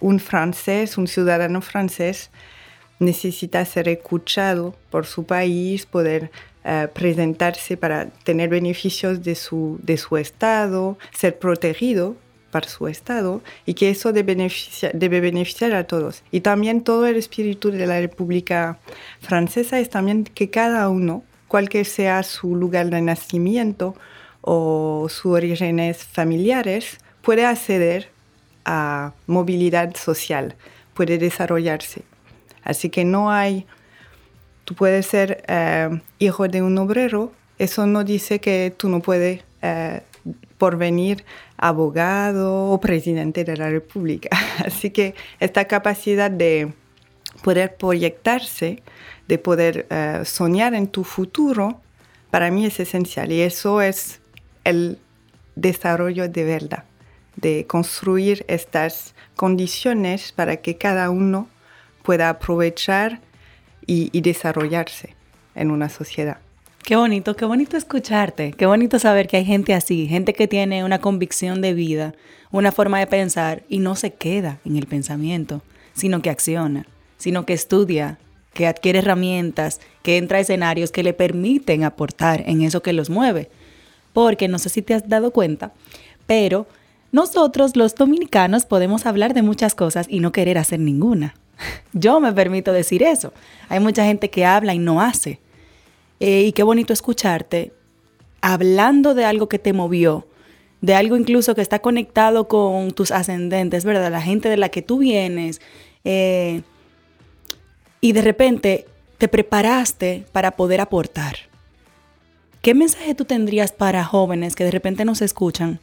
un 0.00 0.20
francés, 0.20 0.98
un 0.98 1.06
ciudadano 1.06 1.60
francés, 1.60 2.30
necesita 2.98 3.64
ser 3.64 3.88
escuchado 3.88 4.74
por 4.90 5.06
su 5.06 5.24
país, 5.24 5.86
poder 5.86 6.30
eh, 6.64 6.88
presentarse 6.92 7.76
para 7.76 8.06
tener 8.24 8.48
beneficios 8.48 9.22
de 9.22 9.34
su, 9.34 9.78
de 9.82 9.96
su 9.96 10.16
estado, 10.16 10.98
ser 11.12 11.38
protegido 11.38 12.16
para 12.50 12.68
su 12.68 12.88
estado 12.88 13.42
y 13.66 13.74
que 13.74 13.90
eso 13.90 14.12
debe 14.12 14.34
beneficiar, 14.34 14.92
debe 14.94 15.20
beneficiar 15.20 15.74
a 15.74 15.84
todos. 15.84 16.22
Y 16.30 16.40
también 16.40 16.82
todo 16.82 17.06
el 17.06 17.16
espíritu 17.16 17.70
de 17.70 17.86
la 17.86 18.00
República 18.00 18.78
Francesa 19.20 19.78
es 19.78 19.90
también 19.90 20.24
que 20.24 20.50
cada 20.50 20.88
uno, 20.88 21.22
cualquier 21.48 21.84
sea 21.84 22.22
su 22.22 22.56
lugar 22.56 22.90
de 22.90 23.02
nacimiento 23.02 23.94
o 24.40 25.06
sus 25.10 25.32
orígenes 25.32 25.98
familiares, 26.04 26.98
puede 27.22 27.44
acceder 27.44 28.15
a 28.66 29.14
movilidad 29.26 29.96
social, 29.96 30.56
puede 30.92 31.16
desarrollarse. 31.16 32.02
Así 32.62 32.90
que 32.90 33.04
no 33.04 33.30
hay 33.30 33.66
Tú 34.66 34.74
puedes 34.74 35.06
ser 35.06 35.44
eh, 35.46 36.00
hijo 36.18 36.48
de 36.48 36.60
un 36.60 36.76
obrero, 36.76 37.32
eso 37.56 37.86
no 37.86 38.02
dice 38.02 38.40
que 38.40 38.74
tú 38.76 38.88
no 38.88 38.98
puedes 38.98 39.44
eh, 39.62 40.02
por 40.58 40.76
venir 40.76 41.24
abogado 41.56 42.72
o 42.72 42.80
presidente 42.80 43.44
de 43.44 43.56
la 43.56 43.70
República. 43.70 44.28
Así 44.66 44.90
que 44.90 45.14
esta 45.38 45.66
capacidad 45.66 46.32
de 46.32 46.72
poder 47.44 47.76
proyectarse, 47.76 48.82
de 49.28 49.38
poder 49.38 49.86
eh, 49.88 50.22
soñar 50.24 50.74
en 50.74 50.88
tu 50.88 51.04
futuro, 51.04 51.80
para 52.32 52.50
mí 52.50 52.66
es 52.66 52.80
esencial 52.80 53.30
y 53.30 53.42
eso 53.42 53.80
es 53.80 54.18
el 54.64 54.98
desarrollo 55.54 56.28
de 56.28 56.42
verdad, 56.42 56.82
de 57.36 57.66
construir 57.66 58.44
estas 58.48 59.14
condiciones 59.36 60.32
para 60.32 60.56
que 60.56 60.76
cada 60.76 61.10
uno 61.10 61.48
pueda 62.02 62.30
aprovechar 62.30 63.20
y, 63.86 64.20
desarrollarse 64.20 65.14
en 65.54 65.70
una 65.70 65.88
sociedad. 65.88 66.38
Qué 66.82 66.96
bonito, 66.96 67.36
qué 67.36 67.44
bonito 67.44 67.76
escucharte, 67.76 68.52
qué 68.52 68.66
bonito 68.66 68.98
saber 68.98 69.28
que 69.28 69.36
hay 69.36 69.44
gente 69.44 69.74
así, 69.74 70.06
gente 70.08 70.32
que 70.32 70.48
tiene 70.48 70.84
una 70.84 71.00
convicción 71.00 71.60
de 71.60 71.74
vida, 71.74 72.14
una 72.50 72.72
forma 72.72 72.98
de 72.98 73.06
pensar 73.06 73.62
y 73.68 73.78
no 73.78 73.96
se 73.96 74.14
queda 74.14 74.58
en 74.64 74.76
el 74.76 74.86
pensamiento, 74.86 75.62
sino 75.94 76.22
que 76.22 76.30
acciona, 76.30 76.86
sino 77.16 77.44
que 77.44 77.52
estudia, 77.52 78.18
que 78.54 78.66
adquiere 78.66 79.00
herramientas, 79.00 79.80
que 80.02 80.16
entra 80.16 80.38
a 80.38 80.40
escenarios 80.40 80.90
que 80.90 81.02
le 81.02 81.12
permiten 81.12 81.84
aportar 81.84 82.42
en 82.46 82.62
eso 82.62 82.82
que 82.82 82.92
los 82.92 83.10
mueve. 83.10 83.50
porque 84.12 84.48
no 84.48 84.58
sé 84.58 84.70
si 84.70 84.80
te 84.80 84.94
has 84.94 85.06
dado 85.06 85.30
cuenta, 85.30 85.74
pero 86.26 86.66
nosotros 87.16 87.76
los 87.76 87.94
dominicanos 87.94 88.66
podemos 88.66 89.06
hablar 89.06 89.32
de 89.32 89.40
muchas 89.40 89.74
cosas 89.74 90.06
y 90.10 90.20
no 90.20 90.32
querer 90.32 90.58
hacer 90.58 90.80
ninguna. 90.80 91.34
Yo 91.94 92.20
me 92.20 92.30
permito 92.30 92.74
decir 92.74 93.02
eso. 93.02 93.32
Hay 93.70 93.80
mucha 93.80 94.04
gente 94.04 94.28
que 94.28 94.44
habla 94.44 94.74
y 94.74 94.78
no 94.78 95.00
hace. 95.00 95.40
Eh, 96.20 96.42
y 96.42 96.52
qué 96.52 96.62
bonito 96.62 96.92
escucharte 96.92 97.72
hablando 98.42 99.14
de 99.14 99.24
algo 99.24 99.48
que 99.48 99.58
te 99.58 99.72
movió, 99.72 100.28
de 100.82 100.94
algo 100.94 101.16
incluso 101.16 101.54
que 101.54 101.62
está 101.62 101.78
conectado 101.78 102.48
con 102.48 102.90
tus 102.90 103.10
ascendentes, 103.10 103.86
¿verdad? 103.86 104.12
La 104.12 104.20
gente 104.20 104.50
de 104.50 104.58
la 104.58 104.68
que 104.68 104.82
tú 104.82 104.98
vienes. 104.98 105.62
Eh, 106.04 106.60
y 108.02 108.12
de 108.12 108.20
repente 108.20 108.84
te 109.16 109.28
preparaste 109.28 110.26
para 110.32 110.50
poder 110.50 110.82
aportar. 110.82 111.36
¿Qué 112.60 112.74
mensaje 112.74 113.14
tú 113.14 113.24
tendrías 113.24 113.72
para 113.72 114.04
jóvenes 114.04 114.54
que 114.54 114.64
de 114.64 114.70
repente 114.70 115.06
nos 115.06 115.22
escuchan, 115.22 115.80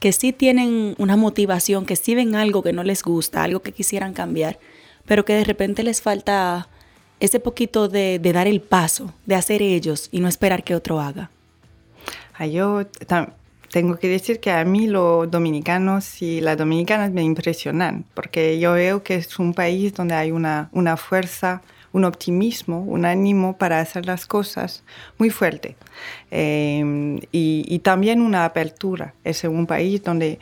que 0.00 0.12
sí 0.12 0.32
tienen 0.32 0.94
una 0.98 1.16
motivación, 1.16 1.86
que 1.86 1.96
sí 1.96 2.14
ven 2.14 2.34
algo 2.34 2.62
que 2.62 2.72
no 2.72 2.84
les 2.84 3.02
gusta, 3.02 3.42
algo 3.42 3.60
que 3.60 3.72
quisieran 3.72 4.12
cambiar, 4.12 4.58
pero 5.06 5.24
que 5.24 5.34
de 5.34 5.44
repente 5.44 5.82
les 5.82 6.02
falta 6.02 6.68
ese 7.20 7.40
poquito 7.40 7.88
de, 7.88 8.18
dar 8.18 8.46
el 8.46 8.60
paso, 8.60 9.12
de 9.24 9.34
hacer 9.34 9.62
ellos 9.62 10.08
y 10.12 10.20
no 10.20 10.28
esperar 10.28 10.64
que 10.64 10.74
otro 10.74 11.00
haga? 11.00 11.30
Yo 12.50 12.82
tengo 13.70 13.96
que 13.96 14.08
decir 14.08 14.40
que 14.40 14.50
a 14.50 14.64
mí 14.64 14.86
los 14.86 15.30
dominicanos 15.30 16.20
y 16.20 16.40
las 16.40 16.58
dominicanas 16.58 17.10
me 17.10 17.22
impresionan, 17.22 18.04
porque 18.14 18.58
yo 18.58 18.74
veo 18.74 19.02
que 19.02 19.14
es 19.14 19.38
un 19.38 19.54
país 19.54 19.94
donde 19.94 20.14
hay 20.14 20.30
una, 20.30 20.68
una 20.72 20.98
fuerza 20.98 21.62
un 21.96 22.04
optimismo, 22.04 22.82
un 22.82 23.06
ánimo 23.06 23.56
para 23.56 23.80
hacer 23.80 24.04
las 24.04 24.26
cosas 24.26 24.82
muy 25.16 25.30
fuerte. 25.30 25.76
Em, 26.30 27.20
y, 27.32 27.78
también 27.78 28.20
una 28.20 28.44
apertura. 28.44 29.14
Es 29.24 29.44
un 29.44 29.66
país 29.66 30.02
donde 30.02 30.38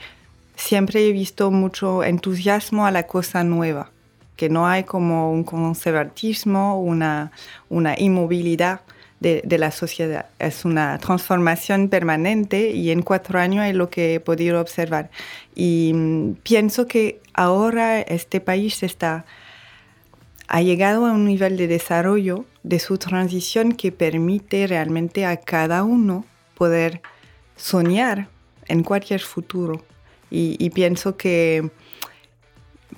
siempre 0.56 1.06
he 1.06 1.12
visto 1.12 1.52
mucho 1.52 2.02
entusiasmo 2.02 2.86
a 2.86 2.90
la 2.90 3.04
cosa 3.04 3.44
nueva, 3.44 3.90
que 4.36 4.48
no 4.48 4.66
hay 4.66 4.82
como 4.82 5.30
un 5.30 5.44
conservatismo, 5.44 6.80
una, 6.80 7.30
inmovilidad. 7.98 8.80
De, 9.20 9.40
de, 9.42 9.56
la 9.56 9.70
sociedad. 9.70 10.26
Es 10.38 10.66
una 10.66 10.98
transformación 10.98 11.88
permanente 11.88 12.72
y 12.72 12.90
en 12.90 13.00
cuatro 13.00 13.38
años 13.38 13.64
es 13.64 13.74
lo 13.74 13.88
que 13.88 14.16
he 14.16 14.20
podido 14.20 14.60
observar. 14.60 15.08
Y 15.54 15.92
mm, 15.94 16.32
pienso 16.42 16.86
que 16.86 17.20
ahora 17.32 18.02
este 18.02 18.42
país 18.42 18.82
está 18.82 19.24
ha 20.48 20.62
llegado 20.62 21.06
a 21.06 21.12
un 21.12 21.24
nivel 21.24 21.56
de 21.56 21.68
desarrollo 21.68 22.44
de 22.62 22.78
su 22.78 22.98
transición 22.98 23.72
que 23.72 23.92
permite 23.92 24.66
realmente 24.66 25.26
a 25.26 25.36
cada 25.36 25.84
uno 25.84 26.24
poder 26.54 27.00
soñar 27.56 28.28
en 28.66 28.82
cualquier 28.82 29.20
futuro. 29.20 29.84
Y, 30.30 30.70
pienso 30.70 31.16
que 31.16 31.70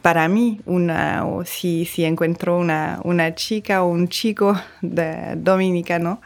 para 0.01 0.27
mí, 0.27 0.61
una, 0.65 1.23
si, 1.45 1.85
si 1.85 2.05
encuentro 2.05 2.59
una, 2.59 3.01
una 3.05 3.35
chica 3.35 3.83
o 3.83 3.89
un 3.89 4.09
chico 4.09 4.59
de, 4.81 5.35
dominicano, 5.37 6.23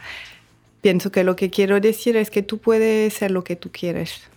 pienso 0.81 1.11
que 1.11 1.25
lo 1.25 1.35
que 1.35 1.51
quiero 1.51 1.81
decir 1.81 2.17
es 2.17 2.31
que 2.31 2.43
tú 2.43 2.59
puedes 2.59 3.13
ser 3.13 3.33
lo 3.33 3.43
que 3.43 3.57
tú 3.57 3.71
quieres 3.73 4.30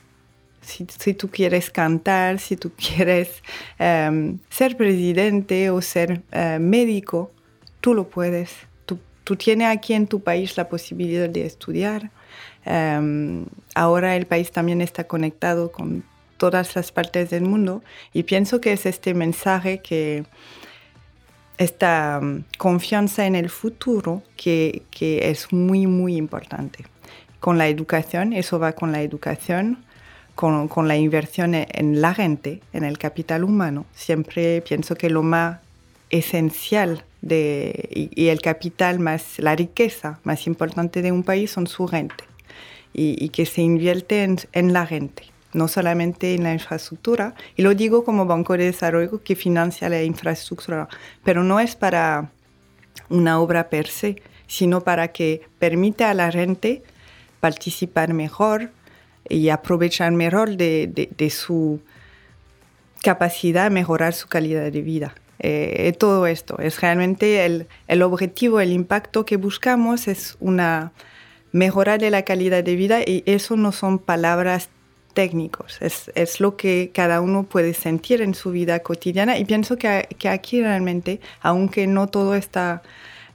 si, 0.63 1.13
tú 1.13 1.29
quieres 1.29 1.69
cantar, 1.69 2.39
si 2.39 2.55
tú 2.57 2.71
quieres 2.71 3.43
em, 3.77 4.39
ser 4.49 4.77
presidente 4.77 5.69
o 5.69 5.81
ser 5.81 6.21
eh, 6.31 6.57
médico, 6.59 7.31
tú 7.81 7.93
lo 7.93 8.07
puedes. 8.09 8.51
Tú, 8.85 9.37
tienes 9.37 9.69
aquí 9.69 9.93
en 9.93 10.07
tu 10.07 10.21
país 10.21 10.57
la 10.57 10.67
posibilidad 10.67 11.29
de 11.29 11.45
estudiar. 11.45 12.11
Em, 12.65 13.45
ahora 13.73 14.15
el 14.15 14.25
país 14.25 14.51
también 14.51 14.81
está 14.81 15.05
conectado 15.05 15.71
con 15.71 16.03
todas 16.37 16.75
las 16.75 16.91
partes 16.91 17.29
del 17.29 17.43
mundo 17.43 17.83
y 18.13 18.23
pienso 18.23 18.59
que 18.59 18.73
es 18.73 18.85
este 18.85 19.13
mensaje 19.13 19.79
que 19.79 20.25
esta 21.57 22.19
em, 22.21 22.43
confianza 22.57 23.25
en 23.25 23.35
el 23.35 23.49
futuro 23.49 24.23
que, 24.35 24.83
que 24.91 25.29
es 25.29 25.53
muy, 25.53 25.87
muy 25.87 26.17
importante. 26.17 26.85
Con 27.39 27.57
la 27.57 27.67
educación, 27.67 28.33
eso 28.33 28.59
va 28.59 28.73
con 28.73 28.91
la 28.91 29.01
educación, 29.01 29.85
con, 30.35 30.87
la 30.87 30.97
inversión 30.97 31.53
en 31.55 32.01
la 32.01 32.13
gente, 32.13 32.61
en 32.73 32.83
el 32.83 32.97
capital 32.97 33.43
humano, 33.43 33.85
siempre 33.93 34.61
pienso 34.61 34.95
que 34.95 35.09
lo 35.09 35.23
más 35.23 35.59
esencial 36.09 37.03
y, 37.21 38.27
el 38.27 38.41
capital 38.41 38.99
más, 38.99 39.39
la 39.39 39.55
riqueza 39.55 40.19
más 40.23 40.45
importante 40.47 41.01
de 41.01 41.11
un 41.11 41.23
país 41.23 41.51
son 41.51 41.67
su 41.67 41.87
gente 41.87 42.23
y, 42.93 43.29
que 43.29 43.45
se 43.45 43.61
invierte 43.61 44.23
en, 44.23 44.73
la 44.73 44.85
gente, 44.85 45.23
no 45.53 45.67
solamente 45.67 46.35
en 46.35 46.43
la 46.43 46.53
infraestructura. 46.53 47.33
Y 47.55 47.61
lo 47.63 47.73
digo 47.73 48.03
como 48.03 48.25
Banco 48.25 48.53
de 48.57 48.65
Desarrollo 48.65 49.23
que 49.23 49.35
financia 49.35 49.89
la 49.89 50.03
infraestructura, 50.03 50.87
pero 51.23 51.43
no 51.43 51.59
es 51.59 51.75
para 51.75 52.29
una 53.09 53.39
obra 53.39 53.69
per 53.69 53.87
se, 53.87 54.21
sino 54.47 54.81
para 54.81 55.07
que 55.09 55.41
permita 55.59 56.09
a 56.09 56.13
la 56.13 56.31
gente 56.31 56.83
participar 57.39 58.13
mejor, 58.13 58.71
y 59.29 59.49
aprovechar 59.49 60.11
mejor 60.11 60.57
de, 60.57 61.29
su 61.29 61.79
capacidad 63.01 63.65
de 63.65 63.69
mejorar 63.69 64.13
su 64.13 64.27
calidad 64.27 64.71
de 64.71 64.81
vida. 64.81 65.15
Eh, 65.39 65.93
todo 65.97 66.27
esto 66.27 66.57
es 66.59 66.79
realmente 66.79 67.45
el, 67.45 67.67
el, 67.87 68.01
objetivo, 68.01 68.61
el 68.61 68.71
impacto 68.71 69.25
que 69.25 69.35
buscamos 69.35 70.07
es 70.07 70.37
una 70.39 70.93
mejorar 71.51 71.99
de 71.99 72.11
la 72.11 72.23
calidad 72.23 72.63
de 72.63 72.75
vida 72.75 73.01
y 73.01 73.23
eso 73.25 73.55
no 73.57 73.71
son 73.71 73.99
palabras 73.99 74.69
técnicos, 75.13 75.77
es, 75.81 76.11
es, 76.15 76.39
lo 76.39 76.57
que 76.57 76.91
cada 76.93 77.21
uno 77.21 77.43
puede 77.43 77.73
sentir 77.73 78.21
en 78.21 78.33
su 78.33 78.51
vida 78.51 78.79
cotidiana 78.79 79.37
y 79.37 79.45
pienso 79.45 79.77
que, 79.77 80.07
que 80.17 80.27
aquí 80.27 80.61
realmente, 80.61 81.19
aunque 81.41 81.87
no 81.87 82.07
todo 82.07 82.35
está 82.35 82.81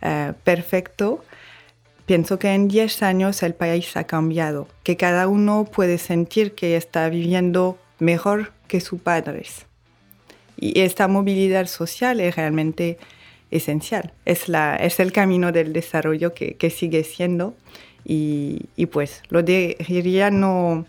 eh, 0.03 0.33
perfecto, 0.45 1.25
Pienso 2.09 2.39
que 2.39 2.55
en 2.55 2.69
10 2.69 3.03
años 3.03 3.43
el 3.43 3.53
país 3.53 3.95
ha 3.95 4.05
cambiado, 4.05 4.67
que 4.83 4.97
cada 4.97 5.29
uno 5.29 5.67
puede 5.71 5.99
sentir 5.99 6.55
que 6.55 6.75
está 6.75 7.11
viviendo 7.11 7.79
mejor 7.99 8.53
que 8.67 8.81
sus 8.81 8.99
padres. 8.99 9.67
Y 10.57 10.81
esta 10.81 11.07
movilidad 11.07 11.67
social 11.67 12.21
es 12.21 12.35
realmente 12.35 12.97
esencial. 13.51 14.15
Es, 14.25 14.49
la, 14.49 14.77
es 14.77 15.01
el 15.01 15.13
camino 15.13 15.53
del 15.53 15.75
desarrollo 15.75 16.33
que, 16.33 16.55
que 16.55 16.71
sigue 16.71 17.05
siendo. 17.05 17.55
Y, 18.07 18.71
y, 18.75 18.87
pues 18.87 19.21
lo 19.29 19.43
de 19.43 19.77
no, 20.33 20.87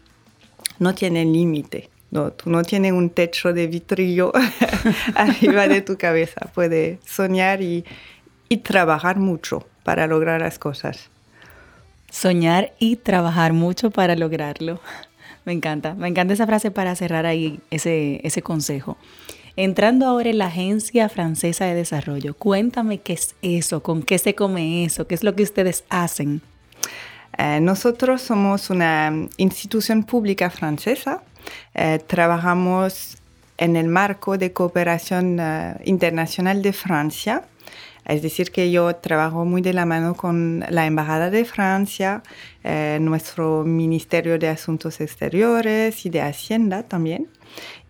no 0.80 0.96
tiene 0.96 1.26
límite. 1.26 1.90
No, 2.12 2.32
tú 2.32 2.50
no 2.50 2.64
tienes 2.64 2.94
un 2.94 3.10
techo 3.10 3.52
de 3.52 3.68
vitrillo 3.68 4.32
arriba 5.16 5.68
de 5.68 5.82
tu 5.82 5.98
cabeza. 5.98 6.50
Puedes 6.56 7.00
soñar 7.06 7.62
y, 7.62 7.84
y 8.48 8.60
trabajar 8.60 9.18
mucho 9.18 9.68
para 9.84 10.08
lograr 10.08 10.42
las 10.42 10.60
cosas. 10.60 11.10
Soñar 12.12 12.74
y 12.80 12.96
trabajar 12.98 13.54
mucho 13.54 13.92
para 13.92 14.16
lograrlo. 14.16 14.80
Me 15.46 15.54
encanta, 15.54 15.94
me 15.96 16.08
encanta 16.08 16.34
esa 16.34 16.46
frase 16.46 16.70
para 16.70 16.96
cerrar 16.96 17.26
ahí 17.26 17.60
ese, 17.72 18.22
ese 18.24 18.42
consejo. 18.42 18.98
Entrando 19.56 20.06
ahora 20.06 20.30
en 20.30 20.38
la 20.38 20.48
Agencia 20.48 21.10
Francesa 21.10 21.66
de 21.66 21.76
Desarrollo, 21.76 22.34
cuéntame 22.34 23.00
qué 23.00 23.14
es 23.14 23.36
eso, 23.42 23.82
con 23.84 24.04
qué 24.04 24.18
se 24.18 24.36
come 24.36 24.86
eso, 24.86 25.08
qué 25.08 25.16
es 25.16 25.24
lo 25.24 25.36
que 25.36 25.44
ustedes 25.44 25.84
hacen. 25.90 26.42
Eh, 27.38 27.60
nosotros 27.62 28.22
somos 28.22 28.70
una 28.70 29.12
institución 29.38 30.04
pública 30.04 30.50
francesa. 30.50 31.24
Eh, 31.74 32.00
trabajamos 32.06 33.18
en 33.58 33.76
el 33.76 33.88
marco 33.88 34.38
de 34.38 34.54
cooperación 34.54 35.40
eh, 35.40 35.76
internacional 35.86 36.62
de 36.62 36.74
Francia 36.74 37.44
es 38.06 38.22
decir, 38.22 38.52
que 38.52 38.72
yo 38.72 38.96
trabajo 38.96 39.46
muy 39.46 39.62
de 39.62 39.74
la 39.74 39.86
mano 39.86 40.16
con 40.16 40.66
la 40.70 40.86
Embajada 40.86 41.30
de 41.30 41.46
Francia, 41.46 42.24
eh, 42.64 42.98
nuestro 43.02 43.64
Ministerio 43.64 44.40
de 44.40 44.48
Asuntos 44.48 45.00
Exteriores 45.02 46.06
y 46.06 46.10
de 46.10 46.22
Hacienda 46.22 46.84
también. 46.84 47.28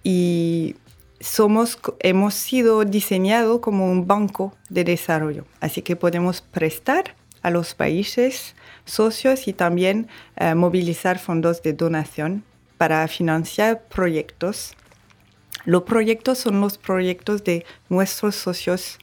Y 0.04 0.76
somos, 1.19 1.80
hemos 2.00 2.34
sido 2.34 2.84
diseñados 2.86 3.60
como 3.60 3.89
un 3.89 4.08
banco 4.08 4.54
de 4.69 4.84
desarrollo, 4.84 5.45
así 5.60 5.82
que 5.82 5.95
podemos 5.95 6.41
prestar 6.41 7.15
a 7.41 7.50
los 7.50 7.74
países 7.74 8.56
socios 8.86 9.48
y 9.48 9.54
también 9.54 10.08
eh, 10.36 10.56
movilizar 10.56 11.19
fondos 11.19 11.62
de 11.62 11.74
donación 11.74 12.43
para 12.78 13.08
financiar 13.08 13.84
proyectos. 13.88 14.76
Los 15.65 15.84
proyectos 15.84 16.39
son 16.39 16.62
los 16.62 16.78
proyectos 16.78 17.43
de 17.43 17.65
nuestros 17.89 18.36
socios 18.36 18.98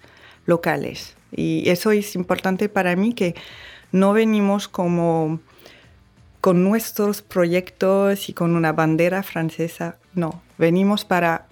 locales. 0.46 1.16
Y 1.32 1.68
eso 1.68 1.90
es 1.90 2.14
importante 2.14 2.68
para 2.68 2.96
mí, 2.96 3.12
que 3.12 3.34
no 3.92 4.12
venimos 4.12 4.68
como 4.68 5.40
con 6.40 6.62
nuestros 6.62 7.22
proyectos 7.22 8.28
y 8.28 8.32
con 8.32 8.54
una 8.54 8.72
bandera 8.72 9.22
francesa, 9.22 9.98
no, 10.14 10.42
venimos 10.58 11.04
para 11.04 11.48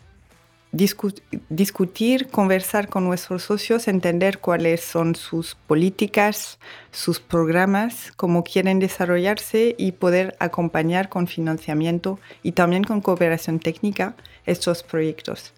discutir, 0.70 2.28
conversar 2.28 2.88
con 2.88 3.04
nuestros 3.04 3.42
socios, 3.42 3.86
entender 3.86 4.38
cuáles 4.38 4.80
son 4.80 5.14
sus 5.14 5.54
políticas, 5.54 6.58
sus 6.90 7.20
programas, 7.20 8.12
cómo 8.16 8.42
quieren 8.42 8.80
desarrollarse 8.80 9.76
y 9.78 9.92
poder 9.92 10.36
acompañar 10.40 11.08
con 11.08 11.26
financiamiento 11.26 12.18
y 12.42 12.52
también 12.52 12.82
con 12.82 13.00
cooperación 13.00 13.60
técnica 13.60 14.16
estos 14.46 14.82
proyectos. 14.82 15.52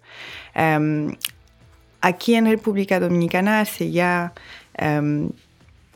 Em, 0.53 1.15
aquí 2.07 2.35
en 2.35 2.45
República 2.45 2.99
Dominicana 2.99 3.61
hace 3.61 3.91
ya 3.91 4.33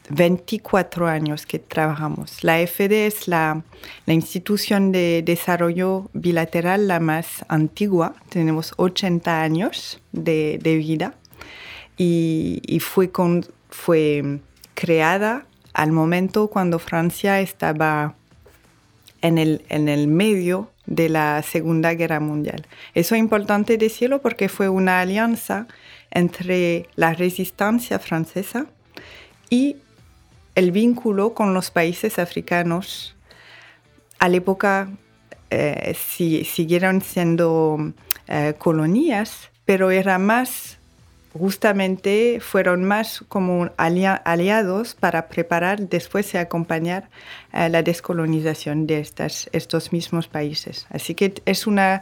24 0.10 1.08
em, 1.08 1.14
años 1.14 1.46
que 1.46 1.60
trabajamos. 1.60 2.44
La 2.44 2.60
FD 2.60 3.08
es 3.08 3.28
la, 3.28 3.64
institución 4.08 4.92
de 4.92 5.24
desarrollo 5.26 6.10
bilateral 6.14 6.88
la 6.88 7.00
más 7.00 7.46
antigua. 7.48 8.16
Tenemos 8.30 8.74
80 8.78 9.42
años 9.42 10.02
de, 10.12 10.60
vida 10.64 11.14
y, 11.98 12.80
fue, 12.82 13.12
fue 13.70 14.40
creada 14.74 15.46
al 15.74 15.92
momento 15.92 16.48
cuando 16.48 16.80
Francia 16.80 17.40
estaba 17.40 18.16
en 19.22 19.38
el, 19.38 19.64
en 19.70 19.88
el 19.88 20.08
medio 20.08 20.72
de 20.88 21.08
la 21.08 21.42
Segunda 21.42 21.94
Guerra 21.94 22.20
Mundial. 22.20 22.68
Eso 22.94 23.16
es 23.16 23.20
importante 23.20 23.78
decirlo 23.78 24.22
porque 24.22 24.50
fue 24.50 24.68
una 24.68 25.00
alianza 25.00 25.68
entre 26.12 26.88
la 26.96 27.14
resistencia 27.14 28.00
francesa 28.00 28.68
y 29.50 29.78
el 30.56 30.72
vínculo 30.72 31.34
con 31.34 31.54
los 31.54 31.72
países 31.72 32.20
africanos. 32.20 33.16
A 34.20 34.30
la 34.30 34.38
época 34.38 34.90
eh, 35.50 35.96
siguieron 35.96 37.02
siendo 37.02 37.94
eh, 38.28 38.54
colonias, 38.58 39.50
pero 39.66 39.92
era 39.92 40.18
más 40.18 40.78
justamente 41.34 42.40
fueron 42.42 42.84
más 42.84 43.24
como 43.30 43.70
aliados 43.78 44.96
para 44.96 45.30
preparar 45.30 45.88
después 45.88 46.34
y 46.34 46.38
acompañar 46.38 47.10
eh, 47.54 47.70
la 47.70 47.84
descolonización 47.84 48.86
de 48.86 49.00
estas, 49.00 49.50
estos 49.54 49.94
mismos 49.94 50.28
países. 50.28 50.88
Así 50.90 51.16
que 51.16 51.34
es 51.46 51.68
una 51.68 52.02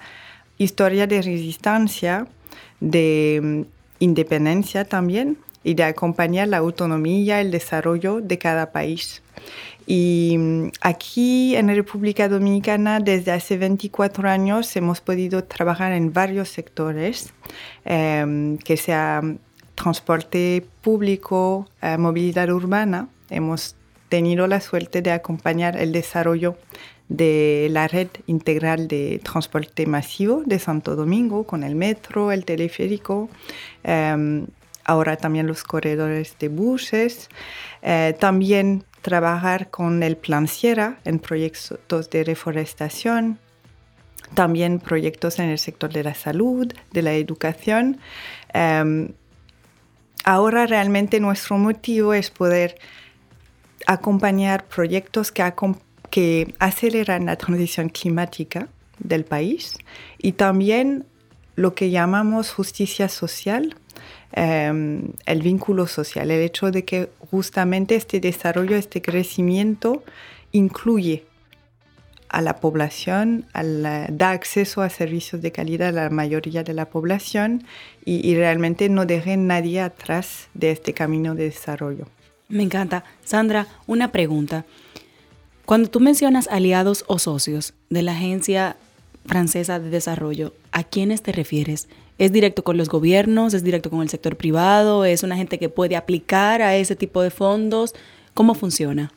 historia 0.57 1.05
de 1.05 1.21
resistencia, 1.21 2.27
de 2.79 3.65
independencia 3.99 4.85
también 4.85 5.37
y 5.63 5.73
de 5.73 5.83
acompañar 5.83 6.47
la 6.47 6.57
autonomía, 6.57 7.41
el 7.41 7.51
desarrollo 7.51 8.21
de 8.21 8.37
cada 8.37 8.71
país. 8.71 9.21
Y 9.85 10.35
mm, 10.37 10.71
aquí 10.81 11.55
en 11.55 11.67
República 11.69 12.29
Dominicana, 12.29 12.99
desde 12.99 13.31
hace 13.31 13.57
24 13.57 14.29
años, 14.29 14.75
hemos 14.75 15.01
podido 15.01 15.43
trabajar 15.43 15.93
en 15.93 16.13
varios 16.13 16.49
sectores, 16.49 17.33
em, 17.85 18.57
que 18.59 18.77
sea 18.77 19.21
transporte 19.75 20.65
público, 20.81 21.67
eh, 21.81 21.97
movilidad 21.97 22.49
urbana. 22.51 23.07
Hemos 23.29 23.75
tenido 24.09 24.47
la 24.47 24.59
suerte 24.59 25.01
de 25.01 25.11
acompañar 25.11 25.77
el 25.77 25.91
desarrollo 25.91 26.57
de 27.09 27.67
la 27.71 27.87
red 27.87 28.07
integral 28.27 28.87
de 28.87 29.19
transporte 29.23 29.87
masivo 29.87 30.43
de 30.45 30.59
Santo 30.59 30.95
Domingo 30.95 31.43
con 31.43 31.63
el 31.63 31.75
metro, 31.75 32.31
el 32.31 32.45
teleférico, 32.45 33.29
em, 33.83 34.45
ahora 34.85 35.17
también 35.17 35.47
los 35.47 35.63
corredores 35.63 36.35
de 36.39 36.49
buses. 36.49 37.29
Eh, 37.81 38.15
también 38.19 38.83
trabajar 39.01 39.69
con 39.69 40.03
el 40.03 40.17
Plan 40.17 40.47
Sierra 40.47 40.99
en 41.03 41.19
proyectos 41.19 42.09
de 42.09 42.23
reforestación, 42.23 43.39
también 44.35 44.79
proyectos 44.79 45.39
en 45.39 45.49
el 45.49 45.57
sector 45.57 45.91
de 45.91 46.03
la 46.03 46.13
salud, 46.13 46.71
de 46.91 47.01
la 47.01 47.13
educación. 47.13 47.99
Em, 48.53 49.13
ahora 50.23 50.67
realmente 50.67 51.19
nuestro 51.19 51.57
motivo 51.57 52.13
es 52.13 52.29
poder 52.29 52.77
acompañar 53.87 54.65
proyectos 54.65 55.31
que, 55.31 55.41
que 56.09 56.53
aceleran 56.59 57.25
la 57.25 57.35
transición 57.35 57.89
climática 57.89 58.67
del 58.99 59.25
país 59.25 59.77
y 60.17 60.33
también 60.33 61.05
lo 61.55 61.75
que 61.75 61.89
llamamos 61.89 62.51
justicia 62.51 63.09
social, 63.09 63.75
Em, 64.31 65.13
el 65.25 65.41
vínculo 65.41 65.87
social, 65.87 66.29
el 66.29 66.41
hecho 66.41 66.69
de 66.69 66.85
que 66.85 67.09
justamente 67.31 67.95
este 67.95 68.19
desarrollo, 68.19 68.75
este 68.75 69.01
crecimiento 69.01 70.03
incluye 70.51 71.25
a 72.29 72.43
la 72.43 72.57
población, 72.57 73.47
da 73.53 74.29
acceso 74.29 74.83
a 74.83 74.89
servicios 74.89 75.41
de 75.41 75.51
calidad 75.51 75.97
a 75.97 76.03
la 76.03 76.09
mayoría 76.11 76.63
de 76.63 76.75
la 76.75 76.85
población 76.85 77.63
y, 78.05 78.35
realmente 78.35 78.87
no 78.87 79.07
deje 79.07 79.35
nadie 79.35 79.81
atrás 79.81 80.47
de 80.53 80.69
este 80.69 80.93
camino 80.93 81.33
de 81.33 81.45
desarrollo. 81.45 82.05
Me 82.49 82.61
encanta. 82.61 83.03
Sandra, 83.25 83.65
una 83.87 84.11
pregunta. 84.11 84.65
Cuando 85.69 85.91
tú 85.91 85.99
mencionas 85.99 86.47
aliados 86.47 87.03
o 87.05 87.19
socios 87.19 87.75
de 87.91 88.01
la 88.01 88.13
Agencia 88.13 88.75
Francesa 89.27 89.79
de 89.79 89.91
Desarrollo, 89.91 90.51
¿a 90.71 90.83
quiénes 90.83 91.21
te 91.21 91.31
refieres? 91.31 91.87
¿Es 92.17 92.31
directo 92.31 92.63
con 92.63 92.75
los 92.75 92.89
gobiernos? 92.89 93.53
¿Es 93.53 93.63
directo 93.63 93.91
con 93.91 94.01
el 94.01 94.09
sector 94.09 94.35
privado? 94.35 95.05
¿Es 95.05 95.21
una 95.21 95.35
gente 95.35 95.59
que 95.59 95.69
puede 95.69 95.95
aplicar 95.95 96.63
a 96.63 96.75
ese 96.75 96.95
tipo 96.95 97.21
de 97.21 97.29
fondos? 97.29 97.93
¿Cómo 98.33 98.55
funciona? 98.55 99.11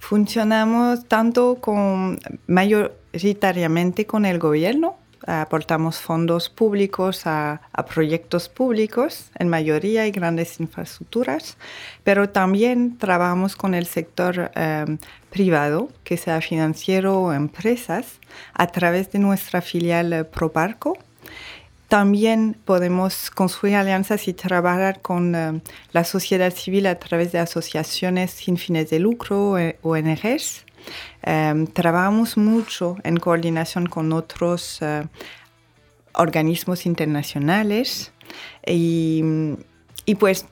Funcionamos 0.00 1.06
tanto 1.06 1.58
con, 1.60 2.18
mayoritariamente 2.48 4.04
con 4.04 4.26
el 4.26 4.40
gobierno. 4.40 4.96
Aportamos 5.26 6.00
fondos 6.00 6.50
públicos 6.50 7.22
a, 7.26 7.60
proyectos 7.88 8.48
públicos, 8.48 9.30
en 9.38 9.48
mayoría 9.48 10.06
y 10.06 10.10
grandes 10.10 10.60
infraestructuras, 10.60 11.56
pero 12.02 12.28
también 12.28 12.98
trabajamos 12.98 13.56
con 13.56 13.74
el 13.74 13.86
sector 13.86 14.50
em, 14.54 14.98
privado, 15.30 15.88
que 16.04 16.16
sea 16.16 16.40
financiero 16.40 17.20
o 17.20 17.32
empresas, 17.32 18.20
a 18.52 18.66
través 18.66 19.10
de 19.12 19.18
nuestra 19.18 19.60
filial 19.60 20.26
Proparco, 20.26 20.98
también 21.88 22.56
podemos 22.64 23.30
construir 23.30 23.76
alianzas 23.76 24.26
y 24.26 24.32
trabajar 24.32 25.00
con 25.00 25.34
eh, 25.34 25.60
la 25.92 26.02
sociedad 26.02 26.52
civil 26.52 26.86
a 26.86 26.98
través 26.98 27.30
de 27.30 27.38
asociaciones 27.38 28.32
sin 28.32 28.56
fines 28.56 28.90
de 28.90 28.98
lucro, 28.98 29.58
eh, 29.58 29.78
ONGs. 29.82 30.64
Em, 31.22 31.66
trabajamos 31.66 32.36
mucho 32.36 32.96
en 33.02 33.16
coordinación 33.16 33.86
con 33.86 34.12
otros 34.12 34.80
eh, 34.82 35.06
organismos 36.14 36.86
internacionales 36.86 38.12
y, 38.66 39.22
y, 40.04 40.14
pues 40.16 40.46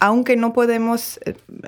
aunque 0.00 0.36
no 0.36 0.52
podemos, 0.52 1.20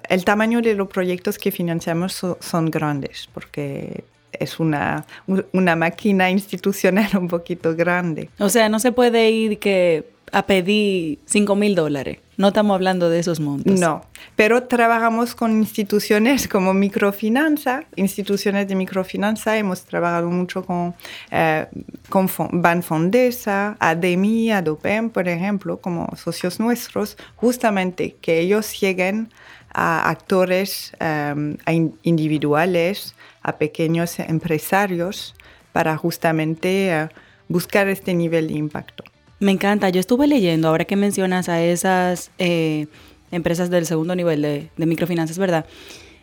el 0.08 0.24
tamaño 0.24 0.60
de 0.60 0.74
los 0.74 0.88
proyectos 0.88 1.38
que 1.38 1.52
financiamos 1.52 2.20
son 2.40 2.70
grandes 2.70 3.28
porque 3.32 4.04
es 4.38 4.58
una, 4.58 5.06
una 5.52 5.76
máquina 5.76 6.30
institucional 6.30 7.10
un 7.18 7.28
poquito 7.28 7.74
grande. 7.74 8.30
O 8.38 8.48
sea, 8.48 8.68
no 8.68 8.78
se 8.78 8.92
puede 8.92 9.30
ir 9.30 9.58
que 9.58 10.13
a 10.34 10.46
pedir 10.46 11.20
5 11.26 11.54
mil 11.54 11.76
dólares. 11.76 12.18
No 12.36 12.48
estamos 12.48 12.74
hablando 12.74 13.08
de 13.08 13.20
esos 13.20 13.38
montos. 13.38 13.78
No, 13.78 14.04
pero 14.34 14.64
trabajamos 14.64 15.36
con 15.36 15.52
instituciones 15.52 16.48
como 16.48 16.74
microfinanza, 16.74 17.84
instituciones 17.94 18.66
de 18.66 18.74
microfinanza. 18.74 19.56
Hemos 19.56 19.84
trabajado 19.84 20.28
mucho 20.30 20.66
con, 20.66 20.96
eh, 21.30 21.66
con 22.08 22.28
Banfondesa, 22.50 23.76
ADEMI, 23.78 24.50
ADOPEM, 24.50 25.10
por 25.10 25.28
ejemplo, 25.28 25.76
como 25.76 26.08
socios 26.16 26.58
nuestros, 26.58 27.16
justamente 27.36 28.16
que 28.20 28.40
ellos 28.40 28.80
lleguen 28.80 29.28
a 29.72 30.10
actores 30.10 30.92
eh, 30.98 31.58
individuales, 32.02 33.14
a 33.42 33.56
pequeños 33.56 34.18
empresarios 34.18 35.36
para 35.72 35.96
justamente 35.96 36.90
eh, 36.90 37.08
buscar 37.48 37.86
este 37.86 38.14
nivel 38.14 38.48
de 38.48 38.54
impacto. 38.54 39.04
Me 39.40 39.52
encanta. 39.52 39.88
Yo 39.90 40.00
estuve 40.00 40.26
leyendo, 40.26 40.68
ahora 40.68 40.84
que 40.84 40.96
mencionas 40.96 41.48
a 41.48 41.62
esas 41.62 42.30
eh, 42.38 42.86
empresas 43.30 43.70
del 43.70 43.86
segundo 43.86 44.14
nivel 44.14 44.42
de, 44.42 44.70
microfinanzas, 44.76 45.38
¿verdad? 45.38 45.66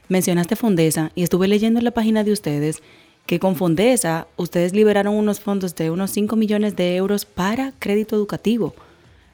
Mencionaste 0.08 0.56
Fondesa 0.56 1.12
y 1.16 1.24
estuve 1.24 1.48
leyendo 1.48 1.80
en 1.80 1.86
la 1.86 1.92
página 1.92 2.24
de 2.24 2.32
ustedes 2.32 2.82
que 3.26 3.40
con 3.40 3.56
Fondesa 3.56 4.28
ustedes 4.36 4.74
liberaron 4.74 5.16
unos 5.16 5.40
fondos 5.40 5.76
de 5.76 5.92
unos 5.92 6.12
5 6.12 6.36
millones 6.36 6.76
de 6.76 6.96
euros 6.96 7.26
para 7.26 7.74
crédito 7.80 8.16
educativo. 8.16 8.74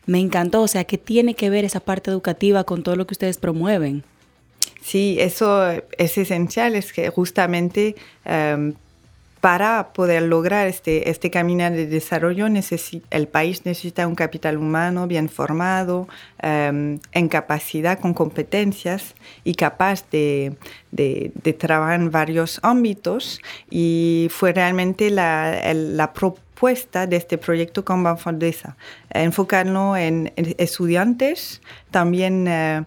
Me 0.05 0.19
encantó, 0.19 0.61
o 0.61 0.67
sea, 0.67 0.83
¿qué 0.83 0.97
tiene 0.97 1.33
que 1.33 1.49
ver 1.49 1.65
esa 1.65 1.79
parte 1.79 2.11
educativa 2.11 2.63
con 2.63 2.83
todo 2.83 2.95
lo 2.95 3.07
que 3.07 3.13
ustedes 3.13 3.37
promueven? 3.37 4.03
Sí, 4.81 5.17
eso 5.19 5.69
es 5.97 6.17
esencial, 6.17 6.75
es 6.75 6.93
que 6.93 7.09
justamente 7.09 7.95
em, 8.23 8.73
para 9.41 9.93
poder 9.93 10.23
lograr 10.23 10.67
este, 10.67 11.09
este 11.09 11.29
camino 11.29 11.69
de 11.69 11.85
desarrollo, 11.85 12.47
el 12.47 13.27
país 13.27 13.65
necesita 13.65 14.07
un 14.07 14.15
capital 14.15 14.57
humano 14.57 15.07
bien 15.07 15.29
formado, 15.29 16.07
em, 16.39 16.99
en 17.11 17.27
capacidad, 17.27 17.99
con 17.99 18.13
competencias 18.13 19.15
y 19.43 19.55
capaz 19.55 20.09
de, 20.09 20.57
de, 20.91 21.53
trabajar 21.53 21.99
en 21.99 22.11
varios 22.11 22.59
ámbitos. 22.63 23.41
Y 23.69 24.27
fue 24.31 24.53
realmente 24.53 25.09
la, 25.09 25.73
la 25.73 26.13
propuesta 26.13 27.05
de 27.05 27.17
este 27.17 27.37
proyecto 27.37 27.85
con 27.85 28.03
Banfondesa, 28.03 28.77
enfocarlo 29.09 29.95
en, 29.95 30.33
estudiantes, 30.57 31.61
también 31.91 32.47
eh, 32.47 32.83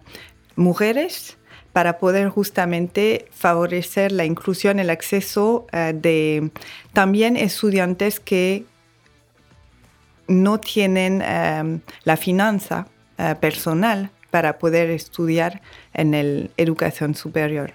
mujeres, 0.55 1.37
para 1.73 1.99
poder 1.99 2.29
justamente 2.29 3.27
favorecer 3.31 4.11
la 4.11 4.25
inclusión, 4.25 4.79
el 4.79 4.89
acceso 4.89 5.67
eh, 5.71 5.93
de 5.95 6.51
también 6.93 7.37
estudiantes 7.37 8.19
que 8.19 8.65
no 10.27 10.59
tienen 10.59 11.21
eh, 11.23 11.79
la 12.03 12.17
finanza 12.17 12.87
eh, 13.17 13.35
personal 13.39 14.11
para 14.29 14.59
poder 14.59 14.89
estudiar 14.89 15.61
en 15.93 16.11
la 16.11 16.49
educación 16.57 17.15
superior. 17.15 17.73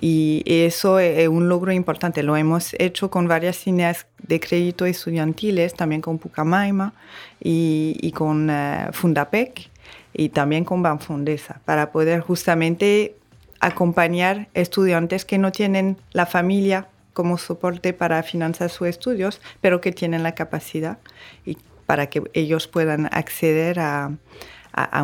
Y 0.00 0.42
eso 0.46 0.98
es 0.98 1.28
un 1.28 1.48
logro 1.48 1.70
importante. 1.70 2.22
Lo 2.24 2.36
hemos 2.36 2.74
hecho 2.78 3.10
con 3.10 3.28
varias 3.28 3.64
líneas 3.66 4.06
de 4.18 4.40
crédito 4.40 4.84
estudiantiles, 4.86 5.74
también 5.74 6.00
con 6.00 6.18
Pucamaima 6.18 6.94
y, 7.40 7.98
y 8.00 8.10
con 8.10 8.50
Fundapec 8.92 9.70
y 10.12 10.30
también 10.30 10.64
con 10.64 10.82
Banfondesa, 10.82 11.60
para 11.66 11.92
poder 11.92 12.20
justamente 12.20 13.16
acompañar 13.62 14.48
estudiantes 14.54 15.24
que 15.24 15.38
no 15.38 15.52
tienen 15.52 15.96
la 16.12 16.26
familia 16.26 16.88
como 17.12 17.38
soporte 17.38 17.92
para 17.92 18.22
financiar 18.22 18.68
sus 18.70 18.88
estudios, 18.88 19.40
pero 19.60 19.80
que 19.80 19.92
tienen 19.92 20.24
la 20.24 20.34
capacidad 20.34 20.98
y 21.46 21.56
para 21.86 22.08
que 22.08 22.22
ellos 22.34 22.66
puedan 22.66 23.06
acceder 23.12 23.78
a, 23.78 24.10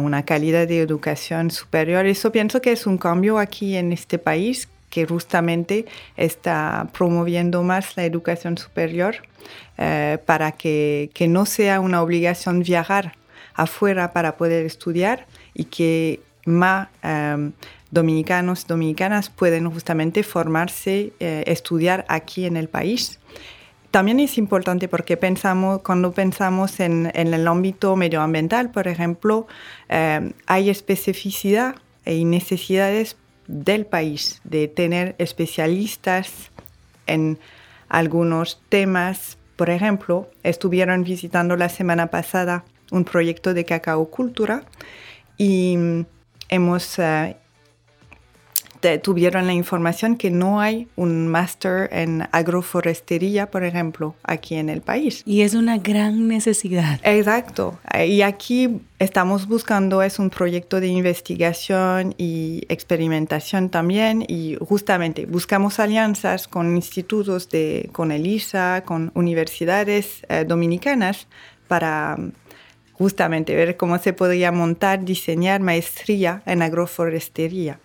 una 0.00 0.24
calidad 0.24 0.66
de 0.66 0.80
educación 0.80 1.50
superior. 1.50 2.06
Eso 2.06 2.32
pienso 2.32 2.62
que 2.62 2.72
es 2.72 2.86
un 2.86 2.96
cambio 2.96 3.38
aquí 3.38 3.76
en 3.76 3.92
este 3.92 4.18
país 4.18 4.66
que 4.88 5.06
justamente 5.06 5.84
está 6.16 6.88
promoviendo 6.94 7.62
más 7.62 7.94
la 7.98 8.06
educación 8.06 8.56
superior 8.56 9.16
eh, 9.76 10.16
para 10.24 10.52
que, 10.52 11.10
no 11.28 11.44
sea 11.44 11.80
una 11.80 12.00
obligación 12.02 12.60
viajar 12.60 13.14
afuera 13.52 14.14
para 14.14 14.38
poder 14.38 14.64
estudiar 14.64 15.26
y 15.52 15.64
que 15.64 16.20
más 16.46 16.88
eh, 17.02 17.50
dominicanos, 17.90 18.66
dominicanas 18.66 19.30
pueden 19.30 19.70
justamente 19.70 20.22
formarse, 20.22 21.12
eh, 21.20 21.44
estudiar 21.46 22.04
aquí 22.08 22.44
en 22.44 22.56
el 22.56 22.68
país. 22.68 23.18
También 23.90 24.20
es 24.20 24.36
importante 24.36 24.86
porque 24.86 25.16
pensamos, 25.16 25.80
cuando 25.82 26.12
pensamos 26.12 26.78
en, 26.80 27.10
el 27.14 27.48
ámbito 27.48 27.96
medioambiental, 27.96 28.70
por 28.70 28.86
ejemplo, 28.86 29.46
eh, 29.88 30.32
hay 30.46 30.68
especificidad 30.68 31.76
y 32.04 32.24
necesidades 32.24 33.16
del 33.46 33.86
país 33.86 34.40
de 34.44 34.68
tener 34.68 35.14
especialistas 35.18 36.50
en 37.06 37.38
algunos 37.88 38.60
temas. 38.68 39.38
Por 39.56 39.70
ejemplo, 39.70 40.28
estuvieron 40.42 41.02
visitando 41.02 41.56
la 41.56 41.70
semana 41.70 42.08
pasada 42.08 42.64
un 42.90 43.04
proyecto 43.04 43.54
de 43.54 43.64
cacao 43.64 44.10
cultura 44.10 44.64
y 45.38 45.76
mm, 45.76 46.06
hemos 46.50 46.98
uh, 46.98 47.34
tuvieron 49.02 49.46
la 49.46 49.52
información 49.52 50.16
que 50.16 50.30
no 50.30 50.60
hay 50.60 50.88
un 50.96 51.28
máster 51.28 51.88
en 51.92 52.28
agroforestería, 52.32 53.50
por 53.50 53.64
ejemplo, 53.64 54.14
aquí 54.22 54.54
en 54.54 54.68
el 54.68 54.80
país. 54.80 55.22
Y 55.26 55.42
es 55.42 55.54
una 55.54 55.78
gran 55.78 56.28
necesidad. 56.28 57.00
Exacto. 57.02 57.78
Y 58.06 58.22
aquí 58.22 58.80
estamos 58.98 59.46
buscando, 59.46 60.02
es 60.02 60.18
un 60.18 60.30
proyecto 60.30 60.80
de 60.80 60.88
investigación 60.88 62.14
y 62.18 62.64
experimentación 62.68 63.70
también, 63.70 64.24
y 64.26 64.56
justamente 64.60 65.26
buscamos 65.26 65.78
alianzas 65.78 66.48
con 66.48 66.76
institutos 66.76 67.48
de, 67.50 67.88
con 67.92 68.12
ELISA, 68.12 68.82
con 68.84 69.10
universidades 69.14 70.22
eh, 70.28 70.44
dominicanas 70.46 71.26
para 71.66 72.16
justamente 72.92 73.54
ver 73.54 73.76
cómo 73.76 73.98
se 73.98 74.12
podría 74.12 74.50
montar, 74.50 75.04
diseñar 75.04 75.60
maestría 75.60 76.42
en 76.46 76.62
agroforestería 76.62 77.78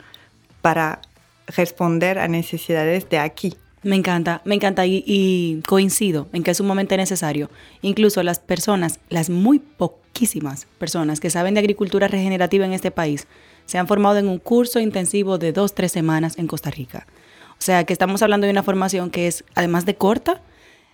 para 0.63 1.01
responder 1.45 2.17
a 2.19 2.29
necesidades 2.29 3.09
de 3.09 3.19
aquí. 3.19 3.53
Me 3.83 3.97
encanta, 3.97 4.41
me 4.45 4.55
encanta 4.55 4.85
y, 4.85 5.61
coincido 5.67 6.29
en 6.31 6.41
que 6.41 6.51
es 6.51 6.57
sumamente 6.57 6.95
necesario. 6.95 7.49
Incluso 7.81 8.23
las 8.23 8.39
personas, 8.39 9.01
las 9.09 9.29
muy 9.29 9.59
poquísimas 9.59 10.67
personas 10.79 11.19
que 11.19 11.29
saben 11.29 11.53
de 11.53 11.59
agricultura 11.59 12.07
regenerativa 12.07 12.65
en 12.65 12.71
este 12.71 12.91
país, 12.91 13.27
se 13.65 13.77
han 13.77 13.89
formado 13.89 14.19
en 14.19 14.29
un 14.29 14.39
curso 14.39 14.79
intensivo 14.79 15.37
de 15.37 15.51
dos, 15.51 15.75
tres 15.75 15.91
semanas 15.91 16.39
en 16.39 16.47
Costa 16.47 16.71
Rica. 16.71 17.07
O 17.51 17.61
sea 17.61 17.83
que 17.83 17.91
estamos 17.91 18.21
hablando 18.21 18.45
de 18.45 18.51
una 18.51 18.63
formación 18.63 19.09
que 19.09 19.27
es, 19.27 19.43
además 19.55 19.85
de 19.85 19.95
corta, 19.95 20.41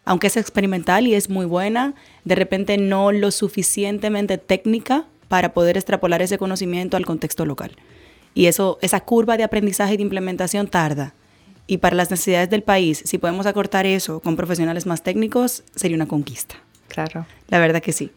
aunque 0.03 0.27
es 0.27 0.37
experimental 0.37 1.05
y 1.05 1.13
es 1.13 1.29
muy 1.29 1.45
buena, 1.45 1.93
de 2.25 2.33
repente 2.33 2.79
no 2.79 3.11
lo 3.11 3.29
suficientemente 3.29 4.39
técnica 4.39 5.05
para 5.27 5.53
poder 5.53 5.77
extrapolar 5.77 6.23
ese 6.23 6.39
conocimiento 6.39 6.97
al 6.97 7.05
contexto 7.05 7.45
local. 7.45 7.75
Y 8.33 8.45
eso, 8.45 8.77
esa 8.81 9.01
curva 9.01 9.37
de 9.37 9.43
aprendizaje 9.43 9.93
y 9.93 9.97
de 9.97 10.03
implementación 10.03 10.67
tarda. 10.67 11.13
Y 11.67 11.77
para 11.77 11.95
las 11.95 12.09
necesidades 12.09 12.49
del 12.49 12.63
país, 12.63 13.03
si 13.05 13.17
podemos 13.17 13.45
acortar 13.45 13.85
eso 13.85 14.19
con 14.21 14.35
profesionales 14.35 14.85
más 14.85 15.03
técnicos, 15.03 15.63
sería 15.75 15.95
una 15.95 16.07
conquista. 16.07 16.55
Claro. 16.87 17.25
La 17.47 17.59
verdad 17.59 17.81
que 17.81 17.93
sí. 17.93 18.11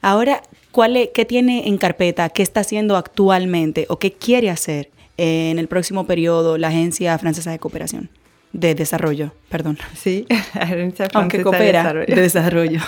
Ahora, 0.00 0.42
¿cuál 0.70 1.10
¿qué 1.12 1.24
tiene 1.24 1.66
en 1.66 1.78
carpeta? 1.78 2.28
¿Qué 2.28 2.42
está 2.42 2.60
haciendo 2.60 2.96
actualmente 2.96 3.86
o 3.88 3.98
qué 3.98 4.12
quiere 4.12 4.50
hacer 4.50 4.90
en 5.16 5.58
el 5.58 5.66
próximo 5.66 6.06
periodo 6.06 6.58
la 6.58 6.68
Agencia 6.68 7.18
Francesa 7.18 7.50
de 7.50 7.58
Cooperación? 7.58 8.10
De 8.52 8.74
Desarrollo, 8.74 9.34
perdón. 9.48 9.78
Sí, 9.96 10.26
Agencia 10.52 11.08
Francesa 11.08 11.18
Aunque 11.18 11.42
coopera, 11.42 11.92
de 11.92 12.04
Desarrollo. 12.04 12.14
De 12.14 12.22
desarrollo. 12.22 12.80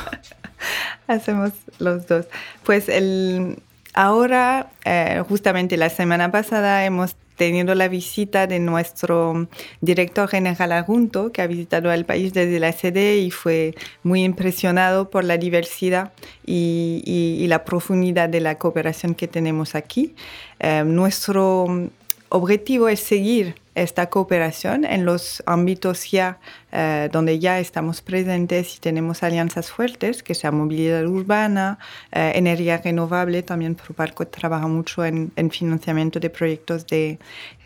Hacemos 1.09 1.53
los 1.79 2.07
dos. 2.07 2.27
Pues 2.65 2.89
el, 2.89 3.59
Ahora, 3.97 4.73
eh, 4.85 5.23
justamente 5.27 5.79
la 5.79 5.89
semana 5.89 6.31
pasada 6.31 6.85
hemos 6.85 7.17
tenido 7.37 7.75
la 7.75 7.89
visita 7.89 8.47
de 8.47 8.59
nuestro 8.59 9.49
director 9.81 10.29
general 10.29 10.73
adjunto, 10.73 11.33
que 11.33 11.41
ha 11.41 11.47
visitado 11.47 11.91
el 11.91 12.05
país 12.05 12.35
desde 12.35 12.61
la 12.61 12.73
sede 12.73 13.17
y 13.17 13.31
fue 13.31 13.75
muy 14.03 14.23
impresionado 14.23 15.09
por 15.09 15.25
la 15.25 15.39
diversidad 15.39 16.13
y, 16.45 17.47
la 17.49 17.65
profundidad 17.65 18.29
de 18.29 18.41
la 18.41 18.59
cooperación 18.59 19.15
que 19.15 19.29
tenemos 19.29 19.75
aquí. 19.75 20.15
Eh, 20.61 20.83
nuestro 20.85 21.89
objetivo 22.29 22.89
es 22.89 23.01
seguir 23.01 23.57
esta 23.77 24.09
cooperación 24.09 24.85
en 24.87 25.05
los 25.05 25.43
ámbitos 25.45 26.11
ya 26.11 26.39
eh, 26.73 27.11
donde 27.13 27.39
ya 27.39 27.61
estamos 27.61 28.01
presentes 28.01 28.77
y 28.77 28.81
tenemos 28.81 29.23
alianzas 29.23 29.71
fuertes, 29.71 30.23
que 30.23 30.35
sea 30.35 30.51
movilidad 30.51 31.07
urbana, 31.07 31.79
eh, 32.11 32.33
energía 32.35 32.79
renovable, 32.79 33.43
también 33.43 33.75
Proparco 33.75 34.27
trabaja 34.27 34.67
mucho 34.67 35.05
en, 35.05 35.31
financiamiento 35.51 36.19
de 36.19 36.31
proyectos 36.31 36.87
de 36.87 37.19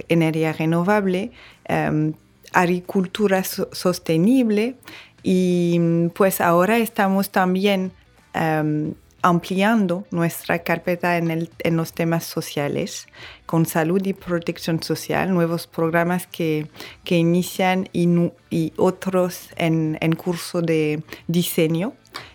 energía 0.09 0.53
renovable, 0.53 1.31
em, 1.65 2.13
agricultura 2.53 3.45
sostenible 3.45 4.75
y 5.23 6.09
pues 6.15 6.41
ahora 6.41 6.79
estamos 6.79 7.31
también 7.31 7.93
em, 8.35 8.95
ampliando 9.23 10.07
nuestra 10.11 10.61
carpeta 10.61 11.19
en, 11.19 11.77
los 11.77 11.93
temas 11.93 12.25
sociales, 12.25 13.07
con 13.47 13.67
salud 13.67 14.05
y 14.05 14.13
protección 14.13 14.83
social, 14.83 15.33
nuevos 15.33 15.67
programas 15.67 16.27
que, 16.27 16.69
inician 17.07 17.89
y, 17.93 18.73
otros 18.77 19.51
en, 19.57 19.97
curso 20.17 20.63
de 20.63 21.03
diseño 21.27 21.93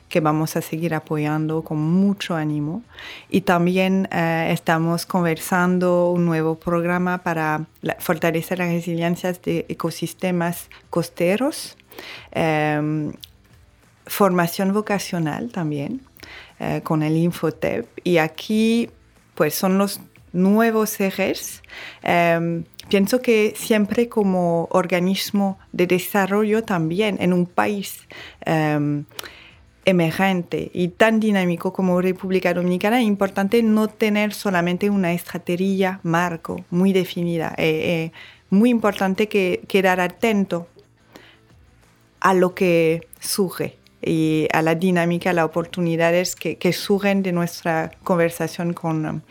que 0.09 0.19
vamos 0.19 0.55
a 0.55 0.61
seguir 0.61 0.93
apoyando 0.93 1.63
con 1.63 1.79
mucho 1.79 2.35
ánimo. 2.35 2.83
Y 3.29 3.41
también 3.41 4.07
eh, 4.11 4.49
estamos 4.51 5.05
conversando 5.05 6.11
un 6.11 6.25
nuevo 6.25 6.55
programa 6.55 7.17
para 7.17 7.65
fortalecer 7.99 8.59
las 8.59 8.69
resiliencias 8.69 9.41
de 9.41 9.65
ecosistemas 9.67 10.69
costeros, 10.89 11.75
em, 12.31 13.11
formación 14.05 14.71
vocacional 14.71 15.51
también 15.51 16.01
eh, 16.59 16.81
con 16.83 17.03
el 17.03 17.17
Infotep. 17.17 17.87
Y 18.03 18.17
aquí, 18.17 18.89
pues 19.35 19.55
son 19.55 19.77
los 19.77 19.99
nuevos 20.31 20.99
ejes. 20.99 21.63
Em, 22.03 22.65
pienso 22.89 23.21
que 23.21 23.53
siempre 23.55 24.09
como 24.09 24.67
organismo 24.71 25.57
de 25.71 25.87
desarrollo 25.87 26.63
también 26.63 27.17
en 27.19 27.33
un 27.33 27.45
país 27.45 28.07
em, 28.45 29.05
emergente 29.85 30.71
y 30.73 30.89
tan 30.89 31.19
dinámico 31.19 31.71
como 31.71 32.01
República 32.01 32.53
Dominicana, 32.53 32.99
es 32.99 33.07
importante 33.07 33.61
no 33.63 33.87
tener 33.87 34.33
solamente 34.33 34.89
una 34.89 35.13
estrategia 35.13 35.99
marco 36.03 36.65
muy 36.69 36.91
definida. 36.91 37.53
Eh, 37.57 38.11
eh, 38.11 38.11
muy 38.49 38.69
importante 38.69 39.27
que 39.27 39.61
quedar 39.67 39.99
atento 39.99 40.67
a 42.19 42.33
lo 42.33 42.55
que 42.55 43.07
surge 43.19 43.77
y 44.05 44.47
a 44.53 44.61
la 44.61 44.75
dinámica, 44.75 45.31
a 45.31 45.33
las 45.33 45.45
oportunidades 45.45 46.35
que, 46.35 46.57
que 46.57 46.71
surgen 46.71 47.23
de 47.23 47.31
nuestra 47.31 47.91
conversación 48.03 48.73
con, 48.73 49.23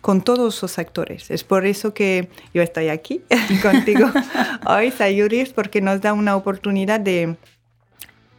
con 0.00 0.20
todos 0.20 0.60
los 0.62 0.78
actores. 0.78 1.30
Es 1.30 1.44
por 1.44 1.64
eso 1.64 1.94
que 1.94 2.28
yo 2.52 2.62
estoy 2.62 2.88
aquí 2.88 3.22
contigo 3.62 4.10
hoy, 4.66 4.90
Sayuris, 4.90 5.52
porque 5.52 5.80
nos 5.80 6.00
da 6.00 6.12
una 6.12 6.36
oportunidad 6.36 6.98
de, 7.00 7.36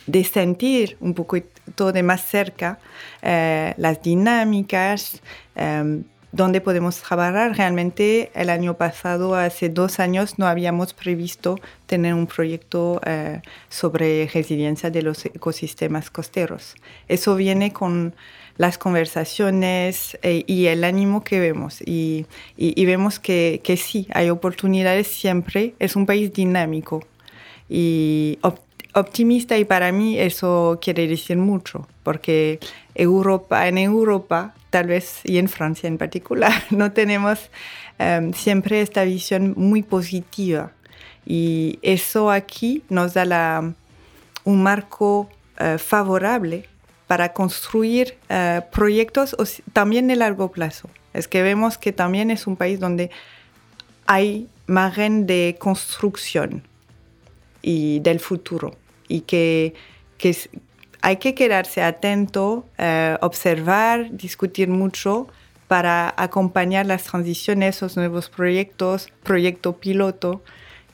de 0.05 0.23
sentir 0.23 0.97
un 0.99 1.13
poco 1.13 1.37
todo 1.75 1.91
de 1.93 2.03
más 2.03 2.21
cerca 2.21 2.79
eh, 3.21 3.73
las 3.77 4.01
dinámicas, 4.01 5.21
em, 5.55 6.03
donde 6.33 6.61
podemos 6.61 6.97
trabajar. 6.97 7.55
Realmente 7.55 8.31
el 8.33 8.49
año 8.49 8.73
pasado, 8.73 9.35
hace 9.35 9.69
dos 9.69 9.99
años, 9.99 10.39
no 10.39 10.47
habíamos 10.47 10.93
previsto 10.93 11.59
tener 11.85 12.15
un 12.15 12.27
proyecto 12.27 12.99
eh, 13.05 13.41
sobre 13.69 14.27
resiliencia 14.33 14.89
de 14.89 15.03
los 15.03 15.25
ecosistemas 15.25 16.09
costeros. 16.09 16.75
Eso 17.07 17.35
viene 17.35 17.71
con 17.71 18.15
las 18.57 18.77
conversaciones 18.77 20.17
eh, 20.23 20.43
y 20.47 20.65
el 20.65 20.83
ánimo 20.83 21.23
que 21.23 21.39
vemos. 21.39 21.81
Y, 21.85 22.25
vemos 22.57 23.19
que, 23.19 23.61
que, 23.63 23.77
sí, 23.77 24.07
hay 24.11 24.31
oportunidades 24.31 25.07
siempre. 25.07 25.75
Es 25.79 25.95
un 25.95 26.07
país 26.07 26.33
dinámico 26.33 27.05
y 27.69 28.39
optimista 28.93 29.57
y 29.57 29.65
para 29.65 29.91
mí 29.91 30.19
eso 30.19 30.79
quiere 30.81 31.07
decir 31.07 31.37
mucho, 31.37 31.87
porque 32.03 32.59
Europa, 32.95 33.67
en 33.67 33.77
Europa, 33.77 34.53
tal 34.73 34.87
vez 34.87 35.21
y 35.23 35.37
en 35.37 35.49
Francia 35.49 35.87
en 35.87 35.99
particular, 35.99 36.51
no 36.71 36.91
tenemos 36.93 37.51
em, 37.99 38.33
siempre 38.33 38.81
esta 38.81 39.03
visión 39.03 39.53
muy 39.55 39.83
positiva. 39.83 40.71
Y 41.27 41.77
eso 41.83 42.31
aquí 42.31 42.81
nos 42.89 43.13
da 43.13 43.23
la, 43.23 43.73
un 44.43 44.63
marco 44.63 45.29
eh, 45.59 45.77
favorable 45.77 46.67
para 47.05 47.33
construir 47.33 48.17
eh, 48.29 48.61
proyectos 48.71 49.35
también 49.73 50.07
de 50.07 50.15
largo 50.15 50.51
plazo. 50.51 50.89
Es 51.13 51.27
que 51.27 51.43
vemos 51.43 51.77
que 51.77 51.91
también 51.91 52.31
es 52.31 52.47
un 52.47 52.55
país 52.55 52.79
donde 52.79 53.11
hay 54.07 54.47
margen 54.65 55.27
de 55.27 55.55
construcción 55.59 56.63
y 57.61 57.99
del 57.99 58.19
futuro 58.19 58.75
y 59.07 59.21
que, 59.21 59.75
que 60.17 60.35
hay 61.03 61.17
que 61.17 61.35
quedarse 61.35 61.83
atento, 61.83 62.65
eh, 62.77 63.17
observar, 63.19 64.09
discutir 64.11 64.69
mucho 64.69 65.27
para 65.67 66.13
acompañar 66.15 66.85
las 66.85 67.03
transiciones, 67.03 67.81
los 67.81 67.97
nuevos 67.97 68.29
proyectos, 68.29 69.09
proyecto 69.21 69.73
piloto. 69.73 70.41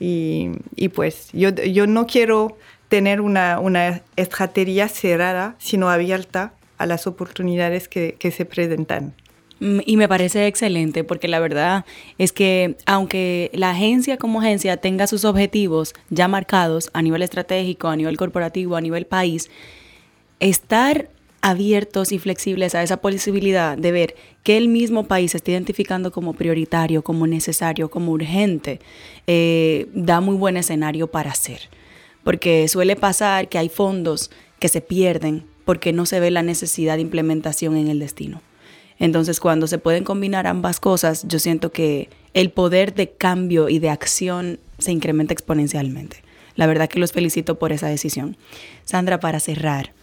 Y, 0.00 0.50
y 0.74 0.88
pues 0.88 1.28
yo, 1.32 1.50
yo, 1.50 1.86
no 1.86 2.08
quiero 2.08 2.58
tener 2.88 3.20
una, 3.20 3.60
una, 3.60 4.02
estrategia 4.16 4.88
cerrada, 4.88 5.54
sino 5.58 5.88
abierta 5.90 6.54
a 6.76 6.86
las 6.86 7.06
oportunidades 7.06 7.86
que, 7.86 8.16
que 8.18 8.32
se 8.32 8.44
presentan. 8.44 9.14
Mm, 9.60 9.78
y 9.86 9.96
me 9.96 10.08
parece 10.08 10.48
excelente 10.48 11.04
porque 11.04 11.28
la 11.28 11.38
verdad 11.38 11.84
es 12.18 12.32
que 12.32 12.76
aunque 12.84 13.50
la 13.52 13.70
agencia 13.70 14.16
como 14.16 14.40
agencia 14.40 14.76
tenga 14.78 15.06
sus 15.06 15.24
objetivos 15.24 15.94
ya 16.08 16.26
marcados 16.26 16.90
a 16.94 17.02
nivel 17.02 17.22
estratégico, 17.22 17.86
a 17.86 17.94
nivel 17.94 18.16
corporativo, 18.16 18.74
a 18.74 18.80
nivel 18.80 19.06
país, 19.06 19.50
estar 20.40 21.08
abiertos 21.42 22.12
y 22.12 22.18
flexibles 22.18 22.74
a 22.74 22.82
esa 22.82 22.98
posibilidad 22.98 23.78
de 23.78 23.92
ver 23.92 24.14
que 24.42 24.56
el 24.56 24.68
mismo 24.68 25.04
país 25.04 25.30
se 25.30 25.38
está 25.38 25.52
identificando 25.52 26.12
como 26.12 26.34
prioritario, 26.34 27.02
como 27.02 27.26
necesario, 27.26 27.90
como 27.90 28.12
urgente, 28.12 28.80
eh, 29.26 29.86
da 29.94 30.20
muy 30.20 30.36
buen 30.36 30.56
escenario 30.56 31.06
para 31.06 31.30
hacer. 31.30 31.70
Porque 32.24 32.68
suele 32.68 32.96
pasar 32.96 33.48
que 33.48 33.58
hay 33.58 33.68
fondos 33.68 34.30
que 34.58 34.68
se 34.68 34.82
pierden 34.82 35.44
porque 35.64 35.92
no 35.92 36.04
se 36.04 36.20
ve 36.20 36.30
la 36.30 36.42
necesidad 36.42 36.96
de 36.96 37.02
implementación 37.02 37.76
en 37.76 37.88
el 37.88 38.00
destino. 38.00 38.42
Entonces, 38.98 39.40
cuando 39.40 39.66
se 39.66 39.78
pueden 39.78 40.04
combinar 40.04 40.46
ambas 40.46 40.78
cosas, 40.78 41.26
yo 41.26 41.38
siento 41.38 41.72
que 41.72 42.10
el 42.34 42.50
poder 42.50 42.94
de 42.94 43.10
cambio 43.10 43.70
y 43.70 43.78
de 43.78 43.88
acción 43.88 44.58
se 44.78 44.92
incrementa 44.92 45.32
exponencialmente. 45.32 46.22
La 46.54 46.66
verdad 46.66 46.88
que 46.88 46.98
los 46.98 47.12
felicito 47.12 47.58
por 47.58 47.72
esa 47.72 47.86
decisión. 47.86 48.36
Sandra, 48.84 49.18
para 49.18 49.40
cerrar, 49.40 49.94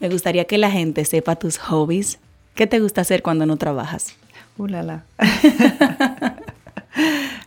me 0.00 0.08
gustaría 0.08 0.46
que 0.46 0.58
la 0.58 0.70
gente 0.70 1.04
sepa 1.04 1.36
tus 1.36 1.58
hobbies. 1.58 2.18
¿Qué 2.54 2.66
te 2.66 2.80
gusta 2.80 3.02
hacer 3.02 3.22
cuando 3.22 3.46
no 3.46 3.56
trabajas? 3.56 4.16
¡Ulala! 4.56 5.04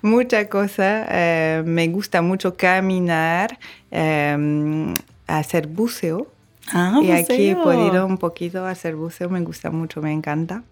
Mucha 0.02 0.50
cosa. 0.50 1.06
Eh, 1.10 1.63
me 1.66 1.88
gusta 1.88 2.22
mucho 2.22 2.56
caminar, 2.56 3.58
eh, 3.92 4.94
hacer 5.28 5.68
buceo. 5.68 6.28
Ah, 6.72 7.00
y 7.02 7.12
aquí 7.12 7.50
he 7.50 7.56
podido 7.56 8.06
un 8.06 8.18
poquito 8.18 8.66
hacer 8.66 8.96
buceo, 8.96 9.30
me 9.30 9.42
gusta 9.42 9.70
mucho, 9.70 10.02
me 10.02 10.13
encanta. 10.13 10.63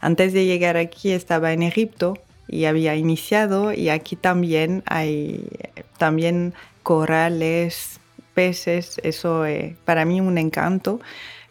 Antes 0.00 0.32
de 0.32 0.46
llegar 0.46 0.76
aquí 0.76 1.10
estaba 1.10 1.52
en 1.52 1.62
Egipto 1.62 2.18
y 2.48 2.64
había 2.64 2.96
iniciado 2.96 3.72
y 3.72 3.88
aquí 3.88 4.16
también 4.16 4.82
hay 4.86 5.48
también 5.98 6.54
corales, 6.82 7.99
peces, 8.40 8.98
eso 9.02 9.44
es 9.44 9.76
para 9.84 10.06
mí 10.06 10.18
un 10.18 10.38
encanto. 10.38 10.98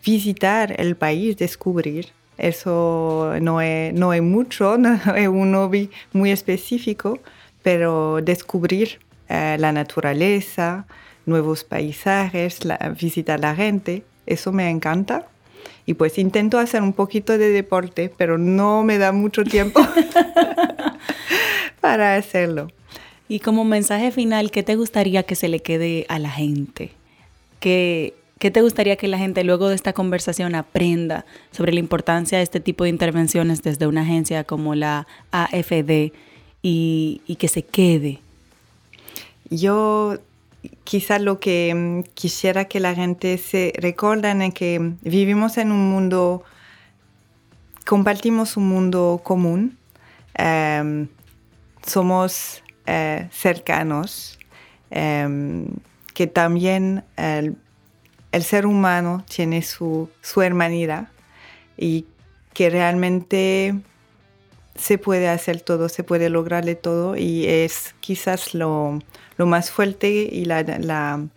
Visitar 0.04 0.73
el 0.82 0.95
país, 0.95 1.38
descubrir, 1.38 2.08
eso 2.39 3.36
no 3.41 3.62
es, 3.62 3.93
no 3.93 4.12
es 4.12 4.23
mucho, 4.23 4.75
no 4.84 4.95
es 5.15 5.28
un 5.28 5.54
hobby 5.54 5.91
muy 6.13 6.32
específico, 6.32 7.19
pero 7.62 8.21
descubrir 8.23 8.97
eh, 9.28 9.58
la 9.60 9.71
naturaleza, 9.71 10.88
nuevos 11.28 11.63
paisajes, 11.63 12.62
visitar 12.99 13.39
la 13.39 13.54
gente, 13.54 14.04
eso 14.25 14.52
me 14.52 14.67
encanta. 14.67 15.28
Y 15.86 15.93
pues 15.93 16.17
intento 16.17 16.58
hacer 16.58 16.82
un 16.82 16.93
poquito 16.93 17.38
de 17.38 17.49
deporte, 17.49 18.12
pero 18.17 18.39
no 18.39 18.84
me 18.84 18.97
da 18.97 19.12
mucho 19.12 19.43
tiempo 19.43 19.80
para 21.82 22.15
hacerlo. 22.15 22.69
Y 23.30 23.39
como 23.39 23.63
mensaje 23.63 24.12
final, 24.12 24.50
¿qué 24.50 24.63
te 24.63 24.76
gustaría 24.76 25.22
que 25.24 25.36
se 25.36 25.48
le 25.48 25.62
quede 25.62 26.06
a 26.10 26.18
la 26.18 26.32
gente? 26.32 26.92
¿Qué, 27.60 28.15
¿Qué 28.39 28.52
te 28.52 28.62
gustaría 28.62 28.96
que 28.96 29.08
la 29.10 29.20
gente 29.20 29.44
luego 29.44 29.68
de 29.68 29.76
esta 29.76 29.92
conversación 29.92 30.56
aprenda 30.56 31.26
sobre 31.52 31.74
la 31.74 31.80
importancia 31.80 32.39
de 32.39 32.44
este 32.44 32.60
tipo 32.60 32.86
de 32.86 32.89
intervenciones 32.89 33.62
desde 33.62 33.86
una 33.86 34.02
agencia 34.02 34.46
como 34.46 34.74
la 34.74 35.08
AFD 35.32 36.13
y, 36.63 37.36
que 37.38 37.48
se 37.50 37.63
quede? 37.63 38.20
Yo 39.52 40.18
quizá 40.84 41.20
lo 41.20 41.39
que 41.39 41.74
mm, 41.76 42.10
quisiera 42.13 42.65
que 42.65 42.80
la 42.80 42.96
gente 42.96 43.38
se 43.38 43.74
recuerde 43.76 44.32
es 44.44 44.54
que 44.54 44.94
vivimos 45.02 45.58
en 45.58 45.72
un 45.72 45.89
mundo, 45.89 46.44
compartimos 47.86 48.58
un 48.58 48.70
mundo 48.70 49.22
común, 49.24 49.78
em, 50.34 51.08
somos 51.86 52.63
eh, 52.91 53.28
cercanos, 53.32 54.39
em, 54.89 55.67
que 56.15 56.25
también 56.25 57.04
el, 57.17 57.56
ser 58.43 58.65
humano 58.65 59.23
tiene 59.30 59.62
su, 59.62 60.10
su 60.21 60.41
hermanidad 60.41 61.10
y 61.78 62.08
que 62.56 62.71
realmente 62.71 63.75
se 64.73 64.97
puede 64.97 65.30
hacer 65.30 65.62
todo, 65.62 65.88
se 65.88 66.04
puede 66.04 66.32
lograrle 66.32 66.73
todo 66.73 67.15
y 67.15 67.45
es 67.45 67.93
quizás 67.99 68.56
lo, 68.56 68.97
lo 69.38 69.45
más 69.45 69.69
fuerte 69.69 70.10
y 70.10 70.45
la, 70.45 70.63
la, 70.63 71.28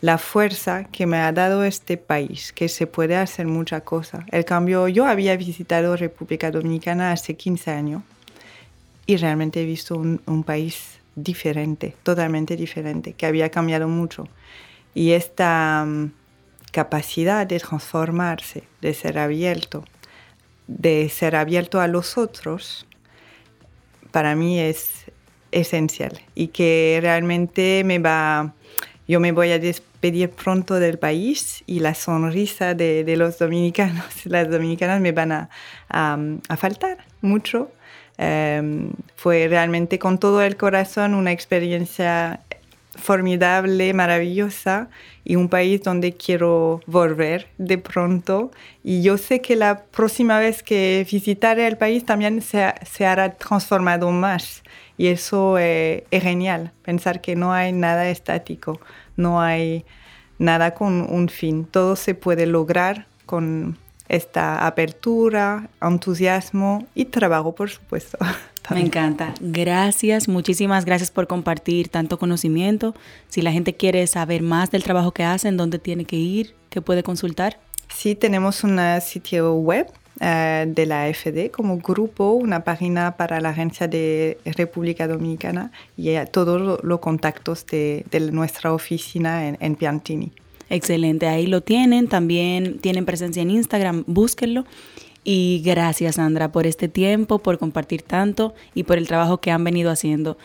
la, 0.00 0.18
fuerza 0.18 0.82
que 0.82 1.06
me 1.06 1.18
ha 1.18 1.30
dado 1.30 1.62
este 1.62 1.96
país, 1.96 2.52
que 2.52 2.68
se 2.68 2.88
puede 2.88 3.14
hacer 3.14 3.46
mucha 3.46 3.82
cosa. 3.82 4.26
El 4.32 4.44
cambio, 4.44 4.88
yo 4.88 5.06
había 5.06 5.36
visitado 5.36 5.96
República 5.96 6.50
Dominicana 6.50 7.12
hace 7.12 7.36
15 7.36 7.70
años 7.70 8.02
y 9.08 9.16
realmente 9.16 9.62
he 9.62 9.64
visto 9.64 9.96
un, 9.96 10.44
país 10.44 10.98
diferente, 11.16 11.96
totalmente 12.02 12.56
diferente, 12.56 13.14
que 13.14 13.24
había 13.24 13.48
cambiado 13.50 13.88
mucho. 13.88 14.28
Y 14.94 15.12
esta 15.12 15.82
um, 15.86 16.10
capacidad 16.72 17.46
de 17.46 17.58
transformarse, 17.58 18.64
de 18.82 18.92
ser 18.92 19.18
abierto, 19.18 19.82
de 20.66 21.08
ser 21.08 21.36
abierto 21.36 21.80
a 21.80 21.88
los 21.88 22.18
otros, 22.18 22.86
para 24.10 24.36
mí 24.36 24.60
es 24.60 25.06
esencial 25.52 26.20
y 26.34 26.48
que 26.48 26.98
realmente 27.00 27.84
me 27.86 27.98
va, 27.98 28.52
yo 29.06 29.20
me 29.20 29.32
voy 29.32 29.52
a 29.52 29.58
despedir 29.58 30.28
pronto 30.28 30.74
del 30.74 30.98
país 30.98 31.64
y 31.66 31.80
la 31.80 31.94
sonrisa 31.94 32.74
de, 32.74 33.14
los 33.16 33.38
dominicanos, 33.38 34.04
las 34.26 34.50
dominicanas 34.50 35.00
me 35.00 35.12
van 35.12 35.32
a, 35.32 35.48
faltar 36.58 36.98
mucho. 37.22 37.70
Em, 38.18 38.90
fue 39.14 39.46
realmente 39.48 40.00
con 40.00 40.18
todo 40.18 40.42
el 40.42 40.56
corazón 40.56 41.14
una 41.14 41.30
experiencia 41.30 42.40
formidable, 42.96 43.94
maravillosa 43.94 44.88
y 45.24 45.36
un 45.36 45.48
país 45.48 45.82
donde 45.84 46.14
quiero 46.14 46.80
volver 46.86 47.46
de 47.58 47.78
pronto. 47.78 48.50
Y 48.82 49.02
yo 49.02 49.18
sé 49.18 49.40
que 49.40 49.54
la 49.54 49.84
próxima 49.84 50.40
vez 50.40 50.64
que 50.64 51.06
visitaré 51.10 51.68
el 51.68 51.78
país 51.78 52.04
también 52.04 52.42
se, 52.42 52.74
se 52.90 53.06
hará 53.06 53.34
transformado 53.34 54.10
más. 54.10 54.64
Y 54.96 55.06
eso 55.06 55.56
es 55.58 56.02
genial, 56.10 56.72
pensar 56.82 57.20
que 57.20 57.36
no 57.36 57.52
hay 57.52 57.72
nada 57.72 58.10
estático, 58.10 58.80
no 59.16 59.40
hay 59.40 59.84
nada 60.40 60.74
con 60.74 61.02
un 61.08 61.28
fin. 61.28 61.66
Todo 61.66 61.94
se 61.94 62.16
puede 62.16 62.46
lograr 62.46 63.06
con 63.26 63.78
esta 64.08 64.66
apertura, 64.66 65.68
entusiasmo 65.82 66.86
y 66.94 67.06
trabajo, 67.06 67.54
por 67.54 67.70
supuesto. 67.70 68.18
Me 68.70 68.80
encanta. 68.80 69.34
Gracias, 69.40 70.28
muchísimas 70.28 70.84
gracias 70.84 71.10
por 71.10 71.26
compartir 71.26 71.88
tanto 71.88 72.18
conocimiento. 72.18 72.94
Si 73.28 73.40
la 73.40 73.50
gente 73.50 73.74
quiere 73.74 74.06
saber 74.06 74.42
más 74.42 74.70
del 74.70 74.82
trabajo 74.82 75.12
que 75.12 75.24
hacen, 75.24 75.56
¿dónde 75.56 75.78
tiene 75.78 76.04
que 76.04 76.16
ir? 76.16 76.54
¿Qué 76.68 76.82
puede 76.82 77.02
consultar? 77.02 77.58
Sí, 77.88 78.14
tenemos 78.14 78.64
un 78.64 78.78
sitio 79.00 79.54
web 79.54 79.90
eh, 80.20 80.66
de 80.68 80.84
la 80.84 81.04
AFD 81.04 81.50
como 81.50 81.78
grupo, 81.78 82.32
una 82.32 82.64
página 82.64 83.16
para 83.16 83.40
la 83.40 83.50
agencia 83.50 83.88
de 83.88 84.38
República 84.44 85.06
Dominicana 85.06 85.70
y 85.96 86.10
eh, 86.10 86.26
todos 86.26 86.82
los 86.82 87.00
contactos 87.00 87.64
de, 87.66 88.04
nuestra 88.32 88.72
oficina 88.72 89.48
en, 89.48 89.56
en 89.60 89.76
Piantini. 89.76 90.32
Excelente, 90.70 91.26
ahí 91.26 91.46
lo 91.46 91.62
tienen, 91.62 92.08
también 92.08 92.78
tienen 92.78 93.06
presencia 93.06 93.42
en 93.42 93.50
Instagram, 93.50 94.04
búsquenlo. 94.06 94.64
Y 95.24 95.62
gracias, 95.64 96.16
Sandra, 96.16 96.52
por 96.52 96.66
este 96.66 96.88
tiempo, 96.88 97.38
por 97.38 97.58
compartir 97.58 98.02
tanto 98.02 98.54
y 98.74 98.84
por 98.84 98.98
el 98.98 99.06
trabajo 99.06 99.38
que 99.38 99.50
han 99.50 99.64
venido 99.64 99.90
haciendo. 99.90 100.38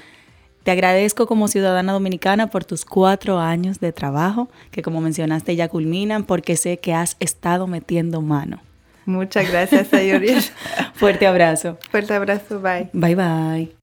Te 0.63 0.71
agradezco 0.71 1.28
como 1.28 1.49
ciudadana 1.49 1.91
dominicana 1.91 2.47
por 2.47 2.63
tus 2.63 2.86
cuatro 2.86 3.39
años 3.39 3.80
de 3.80 3.91
trabajo, 3.91 4.49
que 4.71 4.82
como 4.82 5.01
mencionaste 5.01 5.55
ya 5.55 5.67
culminan, 5.67 6.24
porque 6.24 6.55
sé 6.55 6.80
que 6.80 6.93
has 6.93 7.17
estado 7.19 7.67
metiendo 7.67 8.21
mano. 8.21 8.61
Muchas 9.05 9.49
gracias, 9.51 9.93
Ayuriel. 9.93 10.41
Fuerte 10.93 11.28
abrazo. 11.28 11.78
Fuerte 11.91 12.13
abrazo, 12.13 12.61
bye. 12.61 12.89
Bye, 12.93 13.15
bye. 13.15 13.83